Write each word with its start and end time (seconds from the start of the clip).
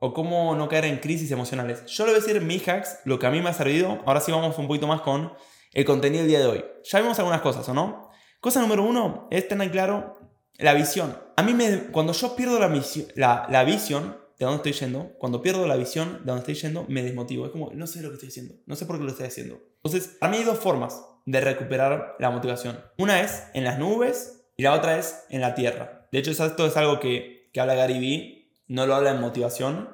O 0.00 0.12
cómo 0.14 0.56
no 0.56 0.68
caer 0.68 0.86
en 0.86 0.98
crisis 0.98 1.30
emocionales. 1.30 1.84
Yo 1.86 2.04
le 2.04 2.12
voy 2.12 2.20
a 2.20 2.24
decir 2.24 2.40
mis 2.40 2.66
hacks, 2.66 3.00
lo 3.04 3.18
que 3.18 3.26
a 3.26 3.30
mí 3.30 3.40
me 3.40 3.50
ha 3.50 3.54
servido. 3.54 4.00
Ahora 4.06 4.20
sí 4.20 4.32
vamos 4.32 4.58
un 4.58 4.66
poquito 4.66 4.86
más 4.86 5.02
con 5.02 5.32
el 5.72 5.84
contenido 5.84 6.22
del 6.22 6.30
día 6.30 6.40
de 6.40 6.46
hoy. 6.46 6.64
Ya 6.84 7.00
vimos 7.00 7.18
algunas 7.18 7.42
cosas, 7.42 7.68
¿o 7.68 7.74
no? 7.74 8.10
Cosa 8.40 8.60
número 8.60 8.82
uno 8.82 9.28
es 9.30 9.46
tener 9.46 9.70
claro 9.70 10.18
la 10.58 10.72
visión. 10.72 11.16
A 11.36 11.42
mí, 11.42 11.52
me, 11.52 11.90
cuando 11.92 12.14
yo 12.14 12.34
pierdo 12.34 12.58
la, 12.58 12.68
la, 13.14 13.46
la 13.50 13.64
visión 13.64 14.16
de 14.38 14.46
dónde 14.46 14.56
estoy 14.56 14.72
yendo, 14.72 15.12
cuando 15.18 15.42
pierdo 15.42 15.66
la 15.66 15.76
visión 15.76 16.20
de 16.20 16.32
dónde 16.32 16.40
estoy 16.40 16.54
yendo, 16.54 16.86
me 16.88 17.02
desmotivo. 17.02 17.44
Es 17.44 17.52
como, 17.52 17.70
no 17.74 17.86
sé 17.86 18.00
lo 18.00 18.08
que 18.08 18.14
estoy 18.14 18.30
haciendo, 18.30 18.54
no 18.64 18.76
sé 18.76 18.86
por 18.86 18.96
qué 18.96 19.04
lo 19.04 19.10
estoy 19.10 19.26
haciendo. 19.26 19.60
Entonces, 19.84 20.16
para 20.18 20.32
mí 20.32 20.38
hay 20.38 20.44
dos 20.44 20.58
formas 20.58 21.02
de 21.26 21.40
recuperar 21.42 22.16
la 22.18 22.30
motivación. 22.30 22.82
Una 22.96 23.20
es 23.20 23.44
en 23.52 23.64
las 23.64 23.78
nubes 23.78 24.46
y 24.56 24.62
la 24.62 24.72
otra 24.72 24.98
es 24.98 25.24
en 25.28 25.42
la 25.42 25.54
tierra. 25.54 26.08
De 26.10 26.18
hecho, 26.18 26.30
esto 26.30 26.66
es 26.66 26.76
algo 26.78 27.00
que, 27.00 27.50
que 27.52 27.60
habla 27.60 27.74
Gary 27.74 27.98
Vee 28.00 28.39
no 28.70 28.86
lo 28.86 28.94
habla 28.94 29.10
en 29.10 29.20
motivación, 29.20 29.88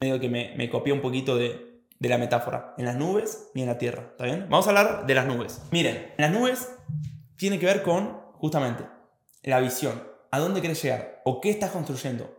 medio 0.00 0.20
que 0.20 0.28
me, 0.28 0.54
me 0.56 0.70
un 0.92 1.00
poquito 1.00 1.36
de, 1.36 1.82
la 1.98 2.18
metáfora, 2.18 2.74
en 2.78 2.84
las 2.84 2.94
nubes 2.94 3.50
y 3.52 3.62
en 3.62 3.66
la 3.66 3.78
tierra, 3.78 4.10
¿está 4.12 4.24
bien? 4.24 4.46
Vamos 4.48 4.66
a 4.66 4.70
hablar 4.70 5.06
de 5.06 5.14
las 5.14 5.26
nubes. 5.26 5.60
Miren, 5.72 6.12
en 6.16 6.18
las 6.18 6.30
nubes 6.30 6.68
tiene 7.36 7.58
que 7.58 7.66
ver 7.66 7.82
con, 7.82 8.20
justamente, 8.34 8.84
la 9.42 9.58
visión. 9.58 10.04
¿A 10.30 10.38
dónde 10.38 10.60
quieres 10.60 10.80
llegar? 10.80 11.20
¿O 11.24 11.40
qué 11.40 11.50
estás 11.50 11.72
construyendo? 11.72 12.32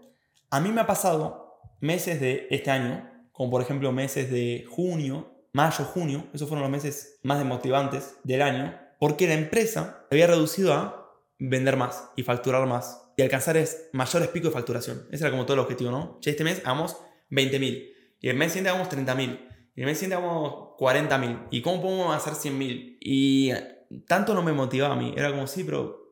A 0.50 0.62
mí 0.62 0.72
me 0.72 0.82
ha 0.82 0.88
pasado 0.88 1.60
meses 1.82 2.22
de 2.22 2.48
este 2.50 2.72
año, 2.72 3.10
como 3.34 3.52
por 3.52 3.62
ejemplo 3.62 3.92
meses 3.92 4.32
de 4.32 4.66
junio, 4.70 5.34
mayo, 5.52 5.84
junio, 5.84 6.28
esos 6.34 6.48
fueron 6.48 6.64
los 6.64 6.72
meses 6.72 7.20
más 7.24 7.40
desmotivantes 7.40 8.16
del 8.24 8.42
año, 8.42 8.80
porque 9.00 9.28
la 9.28 9.34
empresa 9.34 10.06
había 10.10 10.28
reducido 10.28 10.74
a 10.74 11.14
vender 11.40 11.76
más 11.76 12.10
y 12.16 12.24
facturar 12.24 12.66
más 12.68 13.03
y 13.16 13.22
alcanzar 13.22 13.58
es 13.58 13.90
mayores 13.94 14.30
picos 14.30 14.50
de 14.50 14.54
facturación. 14.54 15.08
Ese 15.12 15.24
era 15.24 15.32
como 15.32 15.46
todo 15.46 15.56
el 15.56 15.60
objetivo, 15.60 15.92
¿no? 15.92 16.18
Che, 16.22 16.32
este 16.32 16.44
mes 16.44 16.60
hagamos 16.60 16.98
20.000 17.32 17.94
y 18.22 18.30
el 18.30 18.38
mes 18.38 18.52
siguiente 18.52 18.70
hagamos 18.70 18.90
30.000 18.90 19.40
y 19.76 19.82
el 19.82 19.86
mes 19.86 19.98
siguiente 19.98 20.16
hagamos 20.16 20.78
40.000 20.80 21.48
y 21.52 21.62
cómo 21.62 21.82
podemos 21.82 22.16
hacer 22.16 22.34
100.000 22.34 22.98
y 23.00 23.52
tanto 24.08 24.34
no 24.34 24.44
me 24.44 24.54
motivaba 24.54 24.96
a 24.96 24.98
mí. 24.98 25.14
Era 25.16 25.32
como, 25.32 25.48
sí, 25.48 25.64
pero 25.64 26.12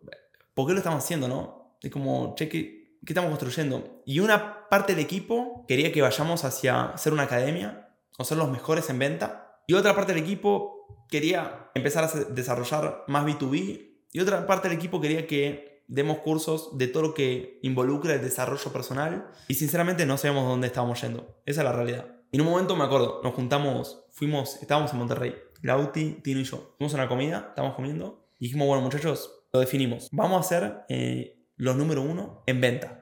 ¿por 0.54 0.68
qué 0.68 0.74
lo 0.74 0.80
estamos 0.80 1.04
haciendo, 1.04 1.28
no? 1.28 1.78
Es 1.82 1.92
como, 1.92 2.36
che, 2.36 2.50
¿qué, 2.50 2.98
qué 3.06 3.14
estamos 3.14 3.30
construyendo? 3.30 4.04
Y 4.06 4.20
una 4.20 4.68
parte 4.70 4.96
del 4.96 5.04
equipo 5.04 5.66
quería 5.68 5.92
que 5.92 6.02
vayamos 6.02 6.44
hacia 6.44 6.96
ser 6.98 7.14
una 7.14 7.24
academia 7.24 7.90
o 8.18 8.24
ser 8.24 8.38
los 8.38 8.50
mejores 8.50 8.90
en 8.90 9.00
venta 9.00 9.60
y 9.68 9.74
otra 9.74 9.96
parte 9.96 10.14
del 10.14 10.24
equipo 10.24 11.06
quería 11.10 11.70
empezar 11.76 12.04
a 12.04 12.08
desarrollar 12.32 13.04
más 13.08 13.26
B2B 13.26 13.92
y 14.12 14.20
otra 14.20 14.46
parte 14.46 14.68
del 14.68 14.78
equipo 14.78 15.00
quería 15.00 15.28
que 15.28 15.70
demos 15.92 16.20
cursos 16.20 16.78
de 16.78 16.88
todo 16.88 17.03
lo 17.03 17.14
que 17.14 17.59
involucra 17.61 18.14
el 18.14 18.22
desarrollo 18.22 18.72
personal 18.72 19.30
y 19.47 19.56
sinceramente 19.56 20.06
no 20.06 20.17
sabemos 20.17 20.48
dónde 20.48 20.67
estábamos 20.67 21.02
yendo. 21.02 21.42
Esa 21.45 21.61
es 21.61 21.66
la 21.66 21.73
realidad. 21.73 22.16
Y 22.31 22.38
en 22.38 22.42
un 22.42 22.52
momento 22.52 22.75
me 22.75 22.86
acuerdo, 22.86 23.20
nos 23.23 23.33
juntamos, 23.33 24.06
fuimos, 24.11 24.61
estábamos 24.61 24.94
en 24.94 25.00
Monterrey, 25.00 25.36
Lauti, 25.61 26.22
Tino 26.23 26.39
y 26.39 26.45
yo. 26.45 26.75
Fuimos 26.78 26.94
a 26.94 26.98
una 26.98 27.09
comida, 27.09 27.48
estábamos 27.50 27.75
comiendo 27.75 28.25
y 28.39 28.45
dijimos, 28.45 28.67
bueno 28.67 28.81
muchachos, 28.81 29.43
lo 29.52 29.60
definimos. 29.60 30.08
Vamos 30.11 30.45
a 30.45 30.49
ser 30.49 30.86
eh, 30.88 31.45
los 31.58 31.76
número 31.76 32.02
uno 32.02 32.43
en 32.48 32.61
venta. 32.61 33.02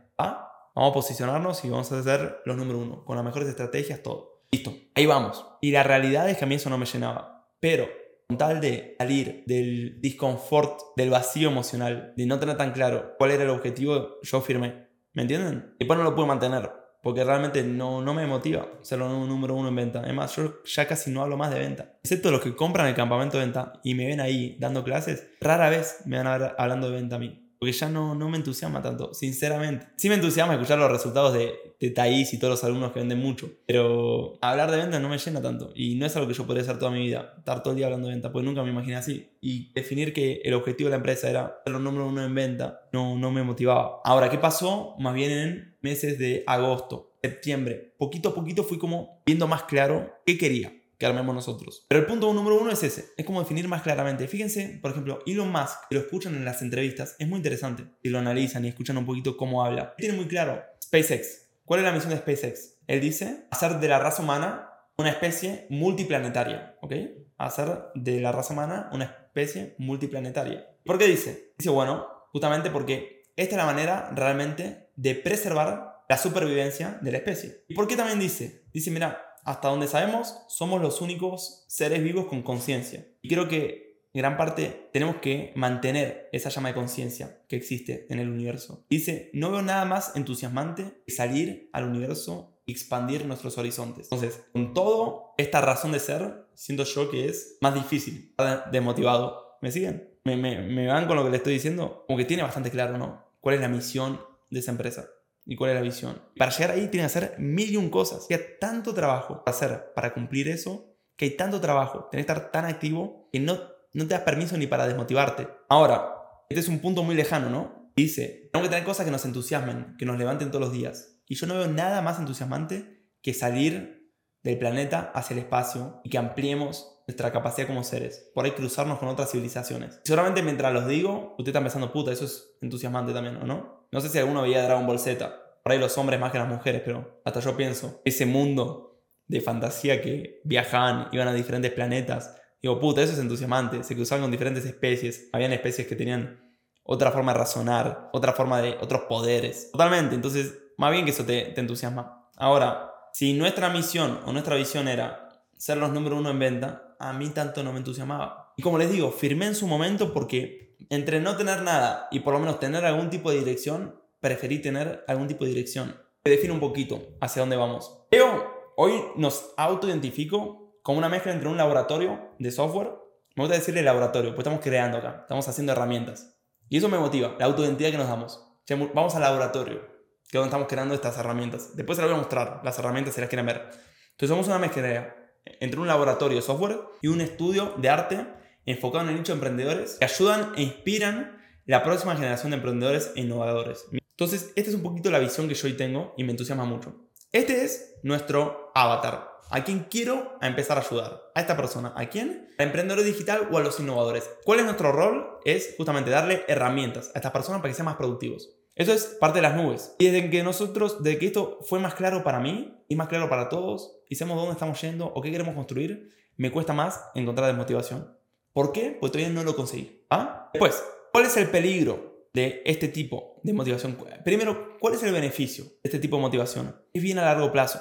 Vamos 0.79 0.91
a 0.91 0.93
posicionarnos 0.93 1.65
y 1.65 1.69
vamos 1.69 1.91
a 1.91 2.01
ser 2.01 2.37
los 2.45 2.55
número 2.55 2.79
uno, 2.79 3.03
con 3.03 3.17
las 3.17 3.25
mejores 3.25 3.49
estrategias, 3.49 4.01
todo. 4.01 4.43
Listo, 4.49 4.73
ahí 4.95 5.05
vamos. 5.05 5.45
Y 5.61 5.71
la 5.71 5.83
realidad 5.83 6.29
es 6.29 6.37
que 6.37 6.45
a 6.45 6.47
mí 6.47 6.55
eso 6.55 6.69
no 6.69 6.77
me 6.77 6.85
llenaba. 6.85 7.49
Pero 7.59 7.87
con 8.29 8.37
tal 8.37 8.61
de 8.61 8.95
salir 8.99 9.43
del 9.47 9.99
disconfort, 9.99 10.79
del 10.95 11.09
vacío 11.09 11.49
emocional, 11.49 12.13
de 12.15 12.27
no 12.27 12.37
tener 12.39 12.57
tan 12.57 12.71
claro 12.71 13.15
cuál 13.17 13.31
era 13.31 13.43
el 13.43 13.49
objetivo, 13.49 14.17
yo 14.21 14.39
firmé. 14.39 14.87
¿Me 15.13 15.23
entienden? 15.23 15.73
Y 15.75 15.79
después 15.79 15.97
no 15.97 16.03
lo 16.03 16.13
puedo 16.13 16.27
mantener, 16.27 16.69
porque 17.01 17.23
realmente 17.23 17.63
no, 17.63 18.03
no 18.03 18.13
me 18.13 18.27
motiva 18.27 18.67
ser 18.81 19.01
el 19.01 19.27
número 19.27 19.55
uno 19.55 19.69
en 19.69 19.75
venta. 19.75 20.01
Además, 20.01 20.35
yo 20.35 20.61
ya 20.63 20.87
casi 20.87 21.09
no 21.09 21.23
hablo 21.23 21.37
más 21.37 21.51
de 21.51 21.57
venta. 21.57 21.97
Excepto 22.03 22.29
los 22.29 22.41
que 22.41 22.55
compran 22.55 22.85
el 22.85 22.93
campamento 22.93 23.39
de 23.39 23.45
venta 23.45 23.73
y 23.83 23.95
me 23.95 24.05
ven 24.05 24.21
ahí 24.21 24.55
dando 24.59 24.83
clases, 24.83 25.27
rara 25.41 25.71
vez 25.71 26.03
me 26.05 26.17
van 26.17 26.27
a 26.27 26.37
ver 26.37 26.55
hablando 26.59 26.87
de 26.91 26.95
venta 26.97 27.15
a 27.15 27.19
mí 27.19 27.48
porque 27.59 27.73
ya 27.73 27.89
no, 27.89 28.15
no 28.15 28.29
me 28.29 28.37
entusiasma 28.37 28.81
tanto, 28.81 29.13
sinceramente. 29.13 29.87
Sí 29.97 30.07
me 30.07 30.15
entusiasma 30.15 30.53
escuchar 30.53 30.79
los 30.79 30.89
resultados 30.89 31.33
de, 31.33 31.75
de 31.77 31.91
Thais 31.91 32.33
y 32.33 32.39
todos 32.39 32.53
los 32.53 32.63
alumnos 32.63 32.93
que 32.93 32.99
venden 32.99 33.19
mucho, 33.19 33.51
pero 33.65 34.37
hablar 34.41 34.71
de 34.71 34.77
ventas 34.77 35.01
no 35.01 35.09
me 35.09 35.17
llena 35.17 35.41
tanto 35.41 35.71
y 35.75 35.95
no 35.95 36.05
es 36.05 36.15
algo 36.15 36.29
que 36.29 36.33
yo 36.33 36.45
podría 36.45 36.63
hacer 36.63 36.79
toda 36.79 36.91
mi 36.91 36.99
vida, 36.99 37.33
estar 37.37 37.61
todo 37.61 37.71
el 37.71 37.77
día 37.77 37.87
hablando 37.87 38.07
de 38.07 38.13
venta, 38.13 38.31
porque 38.31 38.45
nunca 38.45 38.63
me 38.63 38.69
imaginé 38.69 38.95
así. 38.95 39.29
Y 39.41 39.73
definir 39.73 40.13
que 40.13 40.41
el 40.43 40.53
objetivo 40.53 40.87
de 40.87 40.91
la 40.91 40.97
empresa 40.97 41.29
era 41.29 41.61
ser 41.65 41.73
los 41.73 41.81
número 41.81 42.07
uno 42.07 42.23
en 42.23 42.33
venta 42.33 42.87
no, 42.93 43.17
no 43.17 43.29
me 43.29 43.43
motivaba. 43.43 43.99
Ahora, 44.05 44.29
¿qué 44.29 44.37
pasó? 44.37 44.95
Más 44.97 45.13
bien 45.13 45.31
en 45.31 45.77
meses 45.81 46.17
de 46.17 46.45
agosto, 46.47 47.17
septiembre, 47.21 47.93
poquito 47.97 48.29
a 48.29 48.35
poquito 48.35 48.63
fui 48.63 48.77
como 48.77 49.21
viendo 49.25 49.47
más 49.47 49.63
claro 49.63 50.13
qué 50.25 50.37
quería 50.37 50.78
que 50.99 51.05
armemos 51.05 51.33
nosotros. 51.33 51.85
Pero 51.87 52.01
el 52.01 52.05
punto 52.05 52.31
número 52.33 52.59
uno 52.59 52.71
es 52.71 52.83
ese, 52.83 53.05
es 53.17 53.25
como 53.25 53.39
definir 53.39 53.67
más 53.67 53.81
claramente. 53.81 54.27
Fíjense, 54.27 54.79
por 54.81 54.91
ejemplo, 54.91 55.19
Elon 55.25 55.51
Musk, 55.51 55.87
que 55.89 55.95
lo 55.95 56.01
escuchan 56.01 56.35
en 56.35 56.45
las 56.45 56.61
entrevistas, 56.61 57.15
es 57.17 57.27
muy 57.27 57.37
interesante. 57.37 57.85
Si 58.03 58.09
lo 58.09 58.19
analizan 58.19 58.65
y 58.65 58.67
escuchan 58.67 58.97
un 58.97 59.05
poquito 59.05 59.37
cómo 59.37 59.65
habla. 59.65 59.95
Tiene 59.97 60.15
muy 60.15 60.27
claro 60.27 60.61
SpaceX. 60.83 61.47
¿Cuál 61.63 61.79
es 61.79 61.85
la 61.85 61.93
misión 61.93 62.11
de 62.11 62.17
SpaceX? 62.17 62.75
Él 62.87 62.99
dice 62.99 63.47
hacer 63.49 63.79
de 63.79 63.87
la 63.87 63.99
raza 63.99 64.21
humana 64.21 64.69
una 64.97 65.09
especie 65.09 65.67
multiplanetaria, 65.69 66.75
¿ok? 66.81 66.93
Hacer 67.37 67.83
de 67.95 68.19
la 68.19 68.33
raza 68.33 68.53
humana 68.53 68.89
una 68.91 69.05
especie 69.05 69.75
multiplanetaria. 69.77 70.67
¿Por 70.83 70.97
qué 70.97 71.07
dice? 71.07 71.53
Dice, 71.57 71.69
bueno, 71.69 72.07
justamente 72.33 72.69
porque 72.69 73.23
esta 73.37 73.55
es 73.55 73.57
la 73.57 73.65
manera 73.65 74.11
realmente 74.13 74.89
de 74.97 75.15
preservar 75.15 76.03
la 76.09 76.17
supervivencia 76.17 76.99
de 77.01 77.11
la 77.11 77.19
especie. 77.19 77.63
¿Y 77.69 77.75
por 77.75 77.87
qué 77.87 77.95
también 77.95 78.19
dice? 78.19 78.65
Dice, 78.73 78.91
mira, 78.91 79.28
hasta 79.49 79.69
donde 79.69 79.87
sabemos, 79.87 80.43
somos 80.47 80.79
los 80.79 81.01
únicos 81.01 81.65
seres 81.67 82.03
vivos 82.03 82.27
con 82.27 82.43
conciencia. 82.43 83.07
Y 83.23 83.29
creo 83.29 83.47
que 83.47 84.03
en 84.13 84.19
gran 84.19 84.37
parte 84.37 84.91
tenemos 84.93 85.15
que 85.15 85.53
mantener 85.55 86.29
esa 86.31 86.49
llama 86.49 86.69
de 86.69 86.75
conciencia 86.75 87.41
que 87.47 87.55
existe 87.55 88.05
en 88.11 88.19
el 88.19 88.29
universo. 88.29 88.85
Dice, 88.91 89.31
no 89.33 89.49
veo 89.49 89.63
nada 89.63 89.85
más 89.85 90.15
entusiasmante 90.15 91.01
que 91.03 91.11
salir 91.11 91.67
al 91.73 91.85
universo 91.85 92.61
y 92.67 92.73
expandir 92.73 93.25
nuestros 93.25 93.57
horizontes. 93.57 94.07
Entonces, 94.11 94.39
con 94.53 94.75
todo 94.75 95.33
esta 95.39 95.61
razón 95.61 95.93
de 95.93 95.99
ser, 95.99 96.45
siento 96.53 96.83
yo 96.83 97.09
que 97.09 97.25
es 97.25 97.57
más 97.59 97.73
difícil, 97.73 98.35
motivado. 98.83 99.57
¿Me 99.63 99.71
siguen? 99.71 100.13
¿Me, 100.25 100.37
me, 100.37 100.61
me 100.61 100.85
van 100.85 101.07
con 101.07 101.15
lo 101.15 101.23
que 101.23 101.31
le 101.31 101.37
estoy 101.37 101.53
diciendo? 101.53 102.03
Como 102.05 102.19
que 102.19 102.25
tiene 102.25 102.43
bastante 102.43 102.69
claro, 102.69 102.99
¿no? 102.99 103.25
¿Cuál 103.41 103.55
es 103.55 103.61
la 103.61 103.67
misión 103.67 104.21
de 104.51 104.59
esa 104.59 104.69
empresa? 104.69 105.09
Y 105.45 105.55
cuál 105.55 105.71
es 105.71 105.75
la 105.75 105.81
visión. 105.81 106.21
Para 106.37 106.51
llegar 106.51 106.71
ahí 106.71 106.87
tiene 106.87 107.07
que 107.07 107.17
hacer 107.17 107.35
mil 107.39 107.71
y 107.71 107.77
un 107.77 107.89
cosas. 107.89 108.27
Hay 108.29 108.37
tanto 108.59 108.93
trabajo 108.93 109.43
para 109.43 109.55
hacer 109.55 109.93
para 109.95 110.13
cumplir 110.13 110.47
eso, 110.47 110.95
que 111.15 111.25
hay 111.25 111.31
tanto 111.31 111.59
trabajo, 111.59 112.07
tienes 112.09 112.25
que 112.25 112.31
estar 112.31 112.51
tan 112.51 112.65
activo 112.65 113.29
que 113.31 113.39
no, 113.39 113.59
no 113.93 114.07
te 114.07 114.13
das 114.13 114.23
permiso 114.23 114.57
ni 114.57 114.67
para 114.67 114.87
desmotivarte. 114.87 115.47
Ahora, 115.67 116.15
este 116.49 116.61
es 116.61 116.67
un 116.67 116.79
punto 116.79 117.03
muy 117.03 117.15
lejano, 117.15 117.49
¿no? 117.49 117.91
Dice, 117.95 118.49
tenemos 118.51 118.69
que 118.69 118.75
tener 118.75 118.85
cosas 118.85 119.05
que 119.05 119.11
nos 119.11 119.25
entusiasmen, 119.25 119.95
que 119.97 120.05
nos 120.05 120.17
levanten 120.17 120.49
todos 120.49 120.61
los 120.61 120.71
días. 120.71 121.21
Y 121.27 121.35
yo 121.35 121.47
no 121.47 121.55
veo 121.55 121.67
nada 121.67 122.01
más 122.01 122.19
entusiasmante 122.19 123.05
que 123.21 123.33
salir 123.33 124.13
del 124.43 124.57
planeta 124.57 125.11
hacia 125.13 125.33
el 125.33 125.39
espacio 125.41 125.99
y 126.03 126.09
que 126.09 126.17
ampliemos 126.17 126.99
nuestra 127.07 127.31
capacidad 127.31 127.67
como 127.67 127.83
seres. 127.83 128.31
Por 128.33 128.45
ahí 128.45 128.51
cruzarnos 128.51 128.99
con 128.99 129.09
otras 129.09 129.31
civilizaciones. 129.31 129.99
Seguramente 130.03 130.41
mientras 130.43 130.71
los 130.73 130.87
digo, 130.87 131.35
usted 131.37 131.49
está 131.49 131.59
pensando, 131.59 131.91
puta, 131.91 132.11
eso 132.11 132.25
es 132.25 132.55
entusiasmante 132.61 133.13
también, 133.13 133.37
¿o 133.37 133.45
no? 133.45 133.78
No 133.91 134.01
sé 134.01 134.09
si 134.09 134.19
alguno 134.19 134.43
veía 134.43 134.63
Dragon 134.63 134.85
Ball 134.85 134.99
Z. 134.99 135.33
Por 135.63 135.71
ahí 135.71 135.79
los 135.79 135.97
hombres 135.97 136.19
más 136.19 136.31
que 136.31 136.37
las 136.37 136.47
mujeres, 136.47 136.81
pero 136.85 137.21
hasta 137.25 137.39
yo 137.39 137.57
pienso, 137.57 138.01
ese 138.05 138.25
mundo 138.25 139.03
de 139.27 139.41
fantasía 139.41 140.01
que 140.01 140.41
viajaban, 140.43 141.07
iban 141.11 141.27
a 141.27 141.33
diferentes 141.33 141.71
planetas. 141.71 142.35
Digo, 142.61 142.79
puta, 142.79 143.01
eso 143.01 143.13
es 143.13 143.19
entusiasmante. 143.19 143.83
Se 143.83 143.95
cruzaban 143.95 144.23
con 144.23 144.31
diferentes 144.31 144.65
especies. 144.65 145.29
Habían 145.31 145.53
especies 145.53 145.87
que 145.87 145.95
tenían 145.95 146.57
otra 146.83 147.11
forma 147.11 147.33
de 147.33 147.39
razonar, 147.39 148.09
otra 148.11 148.33
forma 148.33 148.61
de 148.61 148.77
otros 148.81 149.03
poderes. 149.03 149.71
Totalmente. 149.71 150.15
Entonces, 150.15 150.57
más 150.77 150.91
bien 150.91 151.05
que 151.05 151.11
eso 151.11 151.23
te, 151.23 151.43
te 151.53 151.61
entusiasma. 151.61 152.29
Ahora, 152.35 152.91
si 153.13 153.33
nuestra 153.33 153.69
misión 153.69 154.19
o 154.25 154.33
nuestra 154.33 154.55
visión 154.55 154.87
era 154.87 155.29
ser 155.57 155.77
los 155.77 155.91
número 155.91 156.17
uno 156.17 156.29
en 156.31 156.39
venta, 156.39 156.95
a 156.99 157.13
mí 157.13 157.29
tanto 157.29 157.63
no 157.63 157.71
me 157.71 157.79
entusiasmaba. 157.79 158.53
Y 158.57 158.61
como 158.61 158.77
les 158.77 158.91
digo, 158.91 159.11
firmé 159.11 159.45
en 159.47 159.55
su 159.55 159.67
momento 159.67 160.13
porque 160.13 160.68
entre 160.89 161.19
no 161.19 161.35
tener 161.35 161.61
nada 161.61 162.07
y 162.11 162.21
por 162.21 162.33
lo 162.33 162.39
menos 162.39 162.59
tener 162.59 162.85
algún 162.85 163.09
tipo 163.09 163.31
de 163.31 163.39
dirección, 163.39 163.99
preferí 164.21 164.59
tener 164.59 165.03
algún 165.07 165.27
tipo 165.27 165.43
de 165.43 165.51
dirección. 165.51 165.95
Me 166.23 166.31
define 166.31 166.53
un 166.53 166.59
poquito 166.59 167.01
hacia 167.21 167.41
dónde 167.41 167.55
vamos. 167.55 168.05
Yo 168.11 168.71
hoy 168.75 168.93
nos 169.15 169.53
autoidentifico 169.57 170.79
como 170.83 170.97
una 170.97 171.09
mezcla 171.09 171.31
entre 171.31 171.49
un 171.49 171.57
laboratorio 171.57 172.33
de 172.39 172.51
software. 172.51 172.91
Me 173.35 173.43
gusta 173.43 173.57
decirle 173.57 173.81
laboratorio, 173.81 174.31
pues 174.31 174.39
estamos 174.39 174.61
creando 174.61 174.97
acá, 174.97 175.19
estamos 175.21 175.47
haciendo 175.47 175.71
herramientas. 175.71 176.37
Y 176.69 176.77
eso 176.77 176.89
me 176.89 176.97
motiva, 176.97 177.35
la 177.39 177.45
autoidentidad 177.45 177.91
que 177.91 177.97
nos 177.97 178.07
damos. 178.07 178.45
Vamos 178.93 179.15
al 179.15 179.21
laboratorio, 179.21 179.81
que 180.27 180.27
es 180.27 180.33
donde 180.33 180.47
estamos 180.47 180.67
creando 180.67 180.93
estas 180.93 181.17
herramientas. 181.17 181.75
Después 181.75 181.95
se 181.95 182.03
las 182.03 182.11
voy 182.11 182.19
a 182.19 182.21
mostrar, 182.21 182.61
las 182.63 182.77
herramientas 182.77 183.15
si 183.15 183.21
las 183.21 183.29
quieren 183.29 183.45
ver. 183.45 183.69
Entonces 184.11 184.29
somos 184.29 184.47
una 184.47 184.59
mezcla 184.59 185.15
entre 185.59 185.79
un 185.79 185.87
laboratorio 185.87 186.35
de 186.35 186.41
software 186.41 186.79
y 187.01 187.07
un 187.07 187.21
estudio 187.21 187.73
de 187.77 187.89
arte 187.89 188.27
enfocado 188.65 189.03
en 189.03 189.11
el 189.11 189.17
nicho 189.17 189.33
de 189.33 189.37
emprendedores 189.37 189.97
que 189.99 190.05
ayudan 190.05 190.53
e 190.55 190.63
inspiran 190.63 191.37
la 191.65 191.83
próxima 191.83 192.15
generación 192.15 192.51
de 192.51 192.57
emprendedores 192.57 193.11
e 193.15 193.21
innovadores. 193.21 193.85
Entonces, 193.91 194.51
esta 194.55 194.69
es 194.69 194.75
un 194.75 194.83
poquito 194.83 195.11
la 195.11 195.19
visión 195.19 195.47
que 195.47 195.53
yo 195.53 195.67
hoy 195.67 195.73
tengo 195.73 196.13
y 196.17 196.23
me 196.23 196.31
entusiasma 196.31 196.65
mucho. 196.65 197.09
Este 197.31 197.63
es 197.63 197.95
nuestro 198.03 198.71
avatar. 198.73 199.29
¿A 199.51 199.63
quién 199.63 199.87
quiero 199.89 200.37
empezar 200.41 200.77
a 200.77 200.81
ayudar? 200.81 201.31
A 201.33 201.41
esta 201.41 201.55
persona. 201.55 201.93
¿A 201.95 202.07
quién? 202.07 202.49
¿Al 202.57 202.67
emprendedor 202.67 203.03
digital 203.03 203.49
o 203.51 203.57
a 203.57 203.61
los 203.61 203.79
innovadores? 203.79 204.29
¿Cuál 204.45 204.59
es 204.59 204.65
nuestro 204.65 204.91
rol? 204.91 205.39
Es 205.45 205.75
justamente 205.77 206.11
darle 206.11 206.43
herramientas 206.47 207.11
a 207.13 207.19
estas 207.19 207.31
personas 207.31 207.61
para 207.61 207.71
que 207.71 207.75
sean 207.75 207.85
más 207.85 207.95
productivos. 207.95 208.49
Eso 208.75 208.93
es 208.93 209.05
parte 209.19 209.39
de 209.39 209.41
las 209.43 209.55
nubes. 209.55 209.95
Y 209.99 210.05
desde 210.05 210.29
que 210.29 210.43
nosotros, 210.43 211.03
desde 211.03 211.19
que 211.19 211.27
esto 211.27 211.59
fue 211.63 211.79
más 211.79 211.95
claro 211.95 212.23
para 212.23 212.39
mí 212.39 212.77
y 212.87 212.95
más 212.95 213.09
claro 213.09 213.29
para 213.29 213.49
todos, 213.49 213.99
y 214.07 214.15
sabemos 214.15 214.37
dónde 214.37 214.53
estamos 214.53 214.79
yendo 214.81 215.05
o 215.07 215.21
qué 215.21 215.31
queremos 215.31 215.55
construir, 215.55 216.09
me 216.37 216.51
cuesta 216.51 216.73
más 216.73 217.03
encontrar 217.15 217.47
desmotivación. 217.47 218.18
¿Por 218.53 218.71
qué? 218.71 218.97
Porque 218.99 219.17
todavía 219.17 219.33
no 219.33 219.43
lo 219.43 219.55
conseguí. 219.55 220.05
¿Ah? 220.09 220.49
Después, 220.53 220.83
¿cuál 221.11 221.25
es 221.25 221.37
el 221.37 221.49
peligro 221.49 222.27
de 222.33 222.61
este 222.65 222.87
tipo 222.87 223.39
de 223.43 223.53
motivación? 223.53 223.97
Primero, 224.23 224.77
¿cuál 224.79 224.95
es 224.95 225.03
el 225.03 225.11
beneficio 225.11 225.65
de 225.65 225.71
este 225.83 225.99
tipo 225.99 226.17
de 226.17 226.23
motivación? 226.23 226.75
Es 226.93 227.01
bien 227.01 227.19
a 227.19 227.23
largo 227.23 227.51
plazo. 227.51 227.79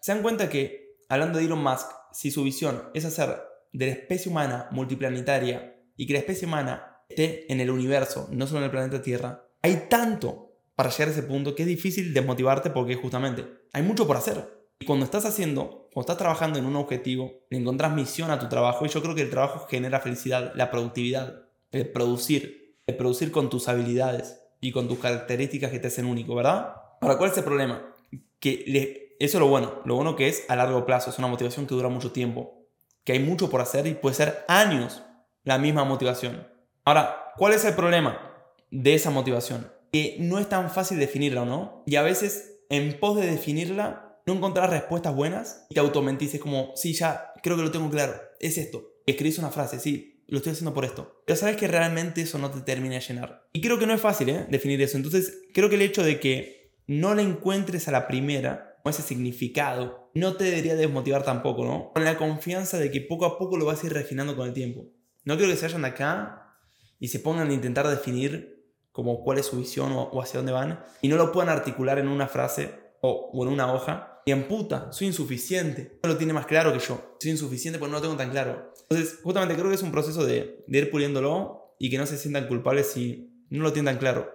¿Se 0.00 0.12
dan 0.12 0.22
cuenta 0.22 0.48
que, 0.48 0.96
hablando 1.08 1.38
de 1.38 1.44
Elon 1.44 1.62
Musk, 1.62 1.88
si 2.12 2.30
su 2.30 2.42
visión 2.42 2.90
es 2.94 3.04
hacer 3.04 3.40
de 3.72 3.86
la 3.86 3.92
especie 3.92 4.30
humana 4.30 4.68
multiplanetaria 4.72 5.76
y 5.96 6.06
que 6.06 6.12
la 6.14 6.18
especie 6.18 6.46
humana 6.46 7.02
esté 7.08 7.52
en 7.52 7.60
el 7.60 7.70
universo, 7.70 8.28
no 8.32 8.46
solo 8.46 8.58
en 8.58 8.64
el 8.64 8.70
planeta 8.70 9.02
Tierra, 9.02 9.46
hay 9.62 9.86
tanto 9.88 10.56
para 10.74 10.90
llegar 10.90 11.08
a 11.08 11.12
ese 11.12 11.22
punto 11.22 11.54
que 11.54 11.62
es 11.62 11.68
difícil 11.68 12.14
desmotivarte 12.14 12.70
porque 12.70 12.94
justamente 12.94 13.44
hay 13.72 13.82
mucho 13.82 14.06
por 14.06 14.16
hacer. 14.16 14.59
Y 14.80 14.86
cuando 14.86 15.04
estás 15.04 15.24
haciendo, 15.24 15.88
cuando 15.92 16.00
estás 16.00 16.18
trabajando 16.18 16.58
en 16.58 16.66
un 16.66 16.74
objetivo, 16.74 17.44
le 17.50 17.58
encontrás 17.58 17.94
misión 17.94 18.30
a 18.30 18.38
tu 18.38 18.48
trabajo 18.48 18.84
y 18.84 18.88
yo 18.88 19.00
creo 19.02 19.14
que 19.14 19.22
el 19.22 19.30
trabajo 19.30 19.66
genera 19.68 20.00
felicidad, 20.00 20.52
la 20.56 20.70
productividad, 20.70 21.44
el 21.70 21.88
producir, 21.92 22.76
el 22.86 22.96
producir 22.96 23.30
con 23.30 23.50
tus 23.50 23.68
habilidades 23.68 24.40
y 24.60 24.72
con 24.72 24.88
tus 24.88 24.98
características 24.98 25.70
que 25.70 25.78
te 25.78 25.88
hacen 25.88 26.06
único, 26.06 26.34
¿verdad? 26.34 26.74
Ahora, 27.00 27.18
¿cuál 27.18 27.30
es 27.30 27.38
el 27.38 27.44
problema? 27.44 27.94
Que 28.40 29.14
eso 29.20 29.38
es 29.38 29.40
lo 29.40 29.48
bueno, 29.48 29.82
lo 29.84 29.94
bueno 29.94 30.16
que 30.16 30.28
es 30.28 30.44
a 30.48 30.56
largo 30.56 30.84
plazo, 30.84 31.10
es 31.10 31.18
una 31.18 31.28
motivación 31.28 31.66
que 31.66 31.74
dura 31.74 31.88
mucho 31.88 32.10
tiempo, 32.10 32.66
que 33.04 33.12
hay 33.12 33.20
mucho 33.20 33.48
por 33.50 33.60
hacer 33.60 33.86
y 33.86 33.94
puede 33.94 34.16
ser 34.16 34.44
años 34.48 35.02
la 35.44 35.58
misma 35.58 35.84
motivación. 35.84 36.48
Ahora, 36.84 37.32
¿cuál 37.36 37.52
es 37.52 37.64
el 37.64 37.74
problema? 37.74 38.30
de 38.70 38.94
esa 38.94 39.10
motivación. 39.10 39.72
Que 39.92 40.16
no 40.20 40.38
es 40.38 40.48
tan 40.48 40.70
fácil 40.70 40.98
definirla, 40.98 41.44
¿no? 41.44 41.82
Y 41.86 41.96
a 41.96 42.02
veces, 42.02 42.60
en 42.68 42.98
pos 42.98 43.16
de 43.16 43.26
definirla, 43.26 44.09
no 44.26 44.34
encontrás 44.34 44.70
respuestas 44.70 45.14
buenas 45.14 45.66
y 45.68 45.74
te 45.74 45.80
automentices 45.80 46.40
como, 46.40 46.72
sí, 46.76 46.92
ya 46.92 47.32
creo 47.42 47.56
que 47.56 47.62
lo 47.62 47.70
tengo 47.70 47.90
claro, 47.90 48.14
es 48.38 48.58
esto. 48.58 48.94
Escribís 49.06 49.38
una 49.38 49.50
frase, 49.50 49.80
sí, 49.80 50.24
lo 50.28 50.38
estoy 50.38 50.52
haciendo 50.52 50.74
por 50.74 50.84
esto. 50.84 51.22
Pero 51.26 51.36
sabes 51.36 51.56
que 51.56 51.66
realmente 51.66 52.22
eso 52.22 52.38
no 52.38 52.50
te 52.50 52.60
termina 52.60 52.94
de 52.94 53.00
llenar. 53.00 53.48
Y 53.52 53.60
creo 53.60 53.78
que 53.78 53.86
no 53.86 53.94
es 53.94 54.00
fácil, 54.00 54.28
¿eh? 54.28 54.46
Definir 54.48 54.80
eso. 54.82 54.96
Entonces, 54.96 55.42
creo 55.52 55.68
que 55.68 55.74
el 55.74 55.82
hecho 55.82 56.02
de 56.02 56.20
que 56.20 56.74
no 56.86 57.14
le 57.14 57.22
encuentres 57.22 57.88
a 57.88 57.92
la 57.92 58.06
primera, 58.06 58.78
o 58.84 58.90
ese 58.90 59.02
significado, 59.02 60.10
no 60.14 60.36
te 60.36 60.44
debería 60.44 60.76
desmotivar 60.76 61.24
tampoco, 61.24 61.64
¿no? 61.64 61.90
Con 61.92 62.04
la 62.04 62.16
confianza 62.16 62.78
de 62.78 62.90
que 62.90 63.00
poco 63.00 63.26
a 63.26 63.38
poco 63.38 63.56
lo 63.56 63.64
vas 63.64 63.82
a 63.82 63.86
ir 63.86 63.92
refinando 63.92 64.36
con 64.36 64.46
el 64.48 64.54
tiempo. 64.54 64.86
No 65.24 65.36
quiero 65.36 65.50
que 65.50 65.56
se 65.56 65.66
vayan 65.66 65.84
acá 65.84 66.56
y 66.98 67.08
se 67.08 67.20
pongan 67.20 67.50
a 67.50 67.54
intentar 67.54 67.88
definir 67.88 68.60
como 68.92 69.22
cuál 69.22 69.38
es 69.38 69.46
su 69.46 69.56
visión 69.56 69.92
o, 69.92 70.20
hacia 70.20 70.38
dónde 70.38 70.52
van, 70.52 70.84
y 71.00 71.08
no 71.08 71.16
lo 71.16 71.32
puedan 71.32 71.48
articular 71.48 71.98
en 71.98 72.08
una 72.08 72.28
frase 72.28 72.79
o, 73.00 73.30
en 73.42 73.52
una 73.52 73.72
hoja, 73.72 74.22
y 74.26 74.32
en 74.32 74.46
puta, 74.46 74.92
soy 74.92 75.08
insuficiente. 75.08 75.98
No 76.02 76.10
lo 76.10 76.16
tiene 76.16 76.32
más 76.32 76.46
claro 76.46 76.72
que 76.72 76.78
yo. 76.78 77.16
Soy 77.20 77.30
insuficiente 77.30 77.78
porque 77.78 77.92
no 77.92 77.98
lo 77.98 78.02
tengo 78.02 78.16
tan 78.16 78.30
claro. 78.30 78.72
Entonces, 78.88 79.18
justamente 79.22 79.54
creo 79.54 79.68
que 79.68 79.74
es 79.74 79.82
un 79.82 79.92
proceso 79.92 80.24
de, 80.26 80.64
ir 80.68 80.90
puliéndolo 80.90 81.74
y 81.78 81.90
que 81.90 81.98
no 81.98 82.06
se 82.06 82.18
sientan 82.18 82.46
culpables 82.46 82.88
si 82.92 83.46
no 83.48 83.62
lo 83.62 83.72
tienen 83.72 83.94
tan 83.94 83.98
claro. 83.98 84.30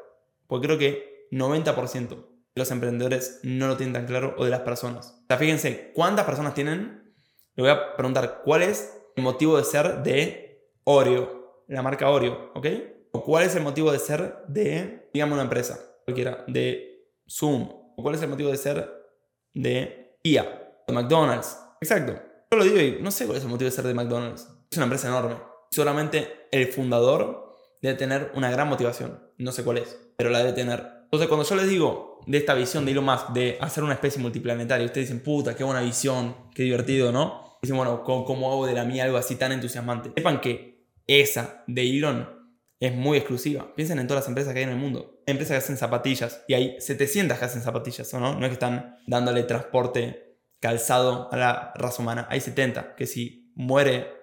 Porque 0.48 0.68
creo 0.68 0.80
que 0.80 1.28
90% 1.32 2.10
de 2.10 2.16
los 2.56 2.72
emprendedores 2.72 3.40
no 3.44 3.68
lo 3.68 3.78
tienen 3.78 3.94
tan 3.94 4.06
claro 4.06 4.36
o 4.38 4.46
de 4.46 4.52
las 4.52 4.62
personas. 4.62 5.20
O 5.24 5.26
sea, 5.28 5.38
fíjense, 5.38 5.92
¿cuántas 5.94 6.26
personas 6.26 6.54
tienen? 6.54 7.14
Le 7.56 7.64
voy 7.64 7.72
a 7.72 7.96
preguntar, 7.96 8.42
¿cuál 8.44 8.64
es 8.64 8.92
el 9.16 9.24
motivo 9.24 9.58
de 9.58 9.64
ser 9.64 10.04
de 10.04 10.70
Oreo? 10.84 11.64
La 11.68 11.82
marca 11.82 12.10
Oreo, 12.10 12.52
¿ok? 12.56 12.68
cuál 13.22 13.46
es 13.46 13.56
el 13.56 13.64
motivo 13.64 13.92
de 13.92 14.00
ser 14.00 14.44
de, 14.48 15.10
digamos, 15.14 15.36
una 15.36 15.44
empresa, 15.44 15.80
cualquiera, 16.04 16.44
de 16.48 17.10
Zoom, 17.30 17.70
o 17.70 17.85
cuál 18.04 18.16
es 18.16 18.22
el 18.22 18.30
motivo 18.30 18.52
de 18.52 18.58
ser 18.58 18.92
de 19.54 20.18
IA, 20.24 20.84
de 20.88 20.94
McDonald's. 20.94 21.58
Exacto. 21.82 22.14
Yo 22.52 22.58
lo 22.58 22.64
digo 22.64 22.80
y 22.80 23.02
no 23.02 23.12
sé 23.12 23.26
cuál 23.26 23.38
es 23.38 23.44
el 23.44 23.50
motivo 23.50 23.70
de 23.70 23.76
ser 23.76 23.86
de 23.86 23.94
McDonald's. 23.94 24.48
Es 24.70 24.78
una 24.78 24.86
empresa 24.86 25.08
enorme. 25.08 25.36
Solamente 25.72 26.48
el 26.52 26.68
fundador 26.68 27.46
debe 27.82 27.96
tener 27.96 28.32
una 28.36 28.50
gran 28.50 28.68
motivación. 28.68 29.20
No 29.38 29.52
sé 29.52 29.64
cuál 29.64 29.80
es, 29.80 29.98
pero 30.18 30.30
la 30.30 30.40
debe 30.40 30.54
tener. 30.54 30.96
Entonces, 31.04 31.28
cuando 31.28 31.46
yo 31.46 31.56
les 31.56 31.70
digo 31.70 32.22
de 32.26 32.38
esta 32.38 32.54
visión 32.54 32.86
de 32.86 32.92
Elon 32.92 33.06
Musk 33.06 33.30
de 33.30 33.58
hacer 33.62 33.84
una 33.84 33.94
especie 33.94 34.22
multiplanetaria, 34.22 34.86
ustedes 34.86 35.08
dicen, 35.10 35.24
puta, 35.24 35.56
qué 35.56 35.64
buena 35.64 35.82
visión, 35.82 36.36
qué 36.54 36.64
divertido, 36.64 37.12
¿no? 37.12 37.58
Dicen, 37.62 37.78
bueno, 37.78 38.04
¿cómo, 38.04 38.52
hago 38.52 38.66
de 38.66 38.74
la 38.74 38.86
mía 38.86 39.06
algo 39.06 39.18
así 39.18 39.36
tan 39.36 39.52
entusiasmante? 39.52 40.12
Sepan 40.16 40.42
que 40.42 40.90
esa 41.08 41.64
de 41.68 41.90
Elon 41.90 42.35
es 42.88 42.96
muy 42.96 43.18
exclusiva. 43.18 43.74
Piensen 43.76 44.00
en 44.00 44.08
todas 44.08 44.24
las 44.24 44.30
empresas 44.30 44.54
que 44.54 44.60
hay 44.60 44.66
en 44.66 44.72
el 44.72 44.78
mundo. 44.78 45.22
Empresas 45.26 45.58
que 45.58 45.64
hacen 45.64 45.78
zapatillas 45.78 46.44
y 46.48 46.54
hay 46.54 46.76
700 46.80 47.38
que 47.38 47.46
hacen 47.46 47.62
zapatillas, 47.62 48.14
¿o 48.14 48.20
no? 48.20 48.40
No 48.40 48.46
es 48.46 48.50
que 48.50 48.54
están 48.54 48.98
dándole 49.08 49.44
transporte 49.44 50.38
calzado 50.60 51.30
a 51.32 51.38
la 51.38 51.74
raza 51.76 52.02
humana. 52.02 52.28
Hay 52.30 52.42
70 52.42 52.96
que 52.96 53.08
si 53.08 53.52
muere 53.56 54.16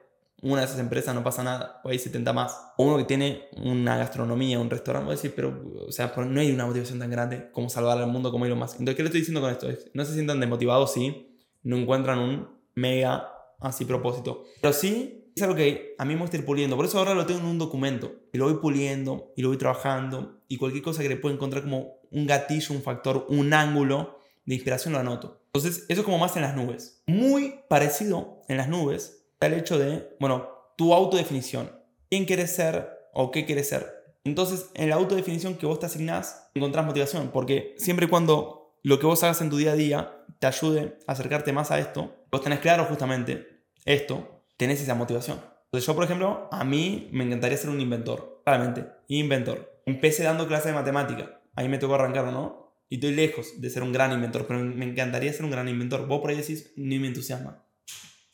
una 0.43 0.61
de 0.61 0.67
esas 0.67 0.81
empresas 0.81 1.15
no 1.15 1.23
pasa 1.23 1.45
nada, 1.45 1.81
o 1.85 1.89
hay 1.89 1.99
70 1.99 2.33
más. 2.33 2.59
O 2.77 2.85
uno 2.85 2.99
que 2.99 3.05
tiene 3.05 3.49
una 3.59 3.97
gastronomía, 3.97 4.59
un 4.59 4.71
restaurante, 4.71 5.07
voy 5.07 5.13
a 5.13 5.17
decir, 5.17 5.33
pero, 5.37 5.63
o 5.87 5.93
sea, 5.93 6.13
no 6.17 6.41
hay 6.41 6.51
una 6.51 6.67
motivación 6.67 6.99
tan 6.99 7.11
grande 7.11 7.51
como 7.53 7.69
salvar 7.69 7.99
al 7.99 8.09
mundo 8.09 8.33
como 8.33 8.45
Elon 8.45 8.59
Musk. 8.59 8.81
Entonces, 8.81 8.97
¿qué 8.97 9.03
le 9.03 9.07
estoy 9.07 9.21
diciendo 9.21 9.41
con 9.41 9.51
esto? 9.51 9.69
No 9.95 10.05
se 10.05 10.15
sientan 10.15 10.41
desmotivados 10.41 10.93
si 10.93 11.39
no 11.63 11.77
encuentran 11.77 12.19
un 12.19 12.49
mega 12.75 13.29
así 13.61 13.85
propósito. 13.85 14.45
Pero 14.61 14.73
sí 14.73 15.22
es 15.35 15.43
algo 15.43 15.55
que 15.55 15.95
a 15.99 16.05
mí 16.05 16.15
me 16.15 16.21
gusta 16.21 16.37
ir 16.37 16.45
puliendo. 16.45 16.77
Por 16.77 16.85
eso 16.85 16.99
ahora 16.99 17.15
lo 17.15 17.27
tengo 17.27 17.41
en 17.41 17.47
un 17.47 17.59
documento. 17.59 18.13
Y 18.33 18.39
lo 18.39 18.45
voy 18.45 18.61
puliendo 18.61 19.33
y 19.37 19.43
lo 19.43 19.49
voy 19.49 19.57
trabajando. 19.57 20.43
Y 20.49 20.59
cualquier 20.59 20.83
cosa 20.83 21.03
que 21.03 21.09
le 21.09 21.17
pueda 21.17 21.35
encontrar 21.35 21.63
como 21.63 22.01
un 22.11 22.27
gatillo, 22.27 22.75
un 22.75 22.83
factor, 22.83 23.27
un 23.29 23.53
ángulo 23.53 24.19
de 24.45 24.55
inspiración 24.55 24.93
lo 24.93 25.01
anoto. 25.01 25.43
Entonces, 25.47 25.85
eso 25.89 26.01
es 26.01 26.05
como 26.05 26.19
más 26.19 26.37
en 26.37 26.43
las 26.43 26.57
nubes. 26.57 27.03
Muy 27.07 27.61
parecido 27.69 28.43
en 28.49 28.57
las 28.57 28.69
nubes 28.69 29.27
está 29.35 29.47
el 29.47 29.55
hecho 29.55 29.79
de, 29.79 30.17
bueno, 30.19 30.49
tu 30.77 30.95
autodefinición. 30.95 31.71
¿Quién 32.11 32.25
quieres 32.25 32.55
ser 32.55 32.91
o 33.15 33.31
qué 33.31 33.45
quieres 33.47 33.69
ser? 33.69 33.87
Entonces, 34.25 34.71
en 34.75 34.89
la 34.89 34.97
autodefinición 34.97 35.57
que 35.57 35.67
vos 35.67 35.81
te 35.81 35.87
asignás, 35.87 36.51
encontrás 36.55 36.87
motivación. 36.87 37.31
Porque 37.33 37.75
siempre 37.79 38.07
y 38.07 38.09
cuando 38.09 38.77
lo 38.83 38.99
que 38.99 39.07
vos 39.07 39.23
hagas 39.23 39.41
en 39.41 39.51
tu 39.51 39.57
día 39.57 39.73
a 39.73 39.77
día 39.77 40.25
te 40.39 40.47
ayude 40.47 40.99
a 41.07 41.13
acercarte 41.13 41.53
más 41.53 41.71
a 41.71 41.79
esto, 41.79 42.25
vos 42.31 42.43
tenés 42.43 42.61
claro 42.61 42.85
justamente 42.85 43.65
esto, 43.85 44.42
tenés 44.63 44.81
esa 44.81 44.95
motivación. 44.95 45.41
Entonces 45.65 45.89
yo, 45.89 45.95
por 45.97 46.05
ejemplo, 46.05 46.49
a 46.53 46.63
mí 46.63 47.09
me 47.11 47.25
encantaría 47.25 47.59
ser 47.59 47.71
un 47.71 47.81
inventor, 47.81 48.43
claramente, 48.45 48.87
inventor. 49.09 49.83
Empecé 49.87 50.23
dando 50.23 50.47
clases 50.47 50.67
de 50.67 50.75
matemática, 50.75 51.41
ahí 51.57 51.69
me 51.69 51.79
tocó 51.79 51.97
arrancar, 51.97 52.27
¿no? 52.27 52.77
Y 52.89 52.97
estoy 52.97 53.13
lejos 53.13 53.61
de 53.61 53.71
ser 53.71 53.83
un 53.83 53.93
gran 53.93 54.13
inventor, 54.13 54.47
pero 54.47 54.61
me 54.61 54.85
encantaría 54.85 55.33
ser 55.33 55.45
un 55.45 55.51
gran 55.51 55.69
inventor. 55.69 56.07
Vos 56.07 56.21
por 56.21 56.31
ahí 56.31 56.37
decís, 56.37 56.73
ni 56.77 57.01
me 57.01 57.09
entusiasma. 57.09 57.65